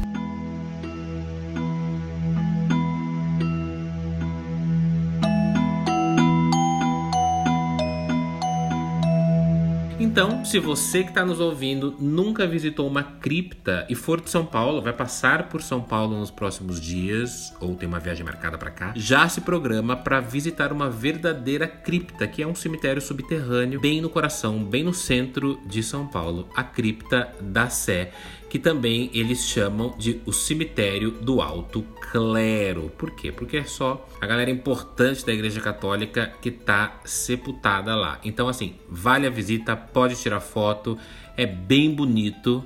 Então, 10.22 10.44
se 10.44 10.60
você 10.60 11.02
que 11.02 11.12
está 11.12 11.24
nos 11.24 11.40
ouvindo 11.40 11.96
nunca 11.98 12.46
visitou 12.46 12.86
uma 12.86 13.02
cripta 13.02 13.88
e 13.90 13.96
for 13.96 14.20
de 14.20 14.30
São 14.30 14.46
Paulo, 14.46 14.82
vai 14.82 14.92
passar 14.92 15.48
por 15.48 15.62
São 15.62 15.80
Paulo 15.80 16.20
nos 16.20 16.30
próximos 16.30 16.82
dias 16.82 17.56
ou 17.62 17.74
tem 17.74 17.88
uma 17.88 18.02
viagem 18.02 18.26
marcada 18.26 18.58
para 18.58 18.70
cá, 18.70 18.92
já 18.98 19.30
se 19.30 19.40
programa 19.40 19.96
para 19.96 20.20
visitar 20.20 20.74
uma 20.74 20.90
verdadeira 20.90 21.66
cripta, 21.70 22.28
que 22.28 22.44
é 22.44 22.46
um 22.46 22.54
cemitério 22.54 23.02
subterrâneo 23.02 23.80
bem 23.80 24.02
no 24.02 24.10
coração, 24.10 24.62
bem 24.62 24.84
no 24.84 24.94
centro 24.94 25.58
de 25.66 25.82
São 25.82 26.06
Paulo, 26.06 26.50
a 26.54 26.64
cripta 26.64 27.34
da 27.40 27.70
Sé 27.70 28.12
que 28.50 28.58
também 28.58 29.10
eles 29.14 29.46
chamam 29.46 29.94
de 29.98 30.22
o 30.26 30.34
cemitério 30.34 31.12
do 31.12 31.42
alto 31.42 31.84
clero. 32.12 32.92
Por 32.98 33.12
quê? 33.12 33.32
Porque 33.32 33.58
é 33.58 33.64
só 33.64 34.08
a 34.20 34.26
galera 34.26 34.50
importante 34.50 35.26
da 35.26 35.32
Igreja 35.32 35.62
Católica 35.62 36.34
que 36.42 36.50
está 36.50 37.00
sepultada 37.06 37.96
lá. 37.96 38.20
Então, 38.24 38.48
assim, 38.48 38.76
vale 38.90 39.28
a 39.28 39.30
visita, 39.30 39.76
pode 39.76 40.16
tirar 40.16 40.40
foto, 40.40 40.98
é 41.38 41.46
bem 41.46 41.94
bonito 41.94 42.64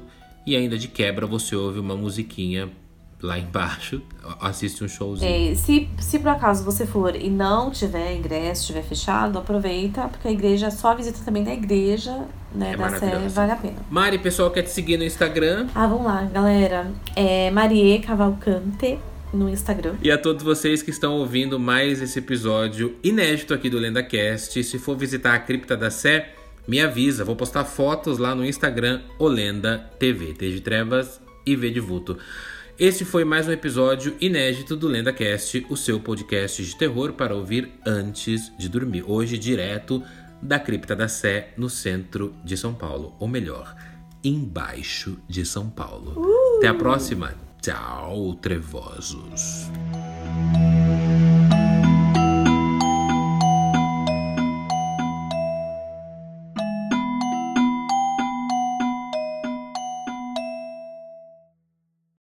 e 0.48 0.56
ainda 0.56 0.78
de 0.78 0.88
quebra 0.88 1.26
você 1.26 1.56
ouve 1.56 1.80
uma 1.80 1.96
musiquinha 1.96 2.69
lá 3.24 3.40
embaixo, 3.40 4.02
assiste 4.42 4.84
um 4.84 4.88
showzinho. 4.88 5.52
É, 5.52 5.56
se, 5.56 5.90
se 5.98 6.20
por 6.20 6.28
acaso 6.28 6.66
você 6.66 6.86
for 6.86 7.16
e 7.16 7.30
não 7.30 7.72
tiver 7.72 8.18
ingresso, 8.18 8.62
estiver 8.62 8.84
fechado, 8.84 9.40
aproveita, 9.40 10.10
porque 10.10 10.28
a 10.28 10.32
igreja, 10.32 10.70
só 10.70 10.92
a 10.92 10.96
visita 10.96 11.20
também 11.24 11.42
da 11.42 11.54
igreja, 11.54 12.26
né, 12.54 12.74
é 12.74 12.78
da 12.78 13.00
Sé, 13.00 13.18
vale 13.30 13.52
a 13.54 13.56
pena. 13.56 13.78
Mari, 13.90 14.20
pessoal 14.20 14.52
quer 14.52 14.64
te 14.64 14.72
seguir 14.72 14.98
no 14.98 15.06
Instagram? 15.06 15.68
Ah, 15.74 15.88
vamos 15.88 16.06
lá, 16.06 16.24
galera. 16.24 16.92
É 17.16 17.50
Marie 17.50 18.00
Cavalcante 18.00 19.00
no 19.34 19.50
Instagram. 19.50 19.96
E 20.02 20.12
a 20.12 20.18
todos 20.18 20.44
vocês 20.44 20.84
que 20.84 20.92
estão 20.92 21.14
ouvindo 21.14 21.58
mais 21.58 22.02
esse 22.02 22.20
episódio 22.20 22.98
inédito 23.02 23.54
aqui 23.54 23.70
do 23.70 23.80
LendaCast, 23.80 24.62
se 24.62 24.78
for 24.78 24.98
visitar 24.98 25.34
a 25.34 25.40
cripta 25.40 25.78
da 25.78 25.90
Sé, 25.90 26.34
me 26.68 26.82
avisa, 26.82 27.24
vou 27.24 27.38
postar 27.38 27.64
fotos 27.64 28.18
lá 28.18 28.36
no 28.36 28.46
Instagram 28.46 29.02
Olenda 29.18 29.90
TV, 29.98 30.34
T 30.34 30.52
de 30.52 30.60
Trevas 30.60 31.22
e 31.46 31.56
V 31.56 31.72
de 31.72 31.80
Vulto. 31.80 32.18
Este 32.80 33.06
foi 33.06 33.24
mais 33.24 33.48
um 33.48 33.52
episódio 33.52 34.16
inédito 34.20 34.76
do 34.76 34.88
LendaCast, 34.88 35.68
o 35.70 35.78
seu 35.78 36.00
podcast 36.00 36.64
de 36.64 36.76
terror 36.76 37.14
para 37.14 37.36
ouvir 37.36 37.72
antes 37.86 38.52
de 38.58 38.68
dormir. 38.68 39.04
Hoje, 39.08 39.38
direto 39.38 40.04
da 40.42 40.60
Cripta 40.60 40.96
da 40.96 41.08
Sé, 41.08 41.54
no 41.56 41.70
centro 41.70 42.34
de 42.44 42.58
São 42.58 42.74
Paulo. 42.74 43.16
Ou 43.20 43.28
melhor, 43.28 43.76
embaixo 44.24 45.20
de 45.28 45.46
São 45.46 45.70
Paulo. 45.70 46.20
Uh! 46.20 46.58
Até 46.58 46.68
a 46.68 46.74
próxima. 46.74 47.36
Tchau, 47.62 48.34
trevosos. 48.42 49.70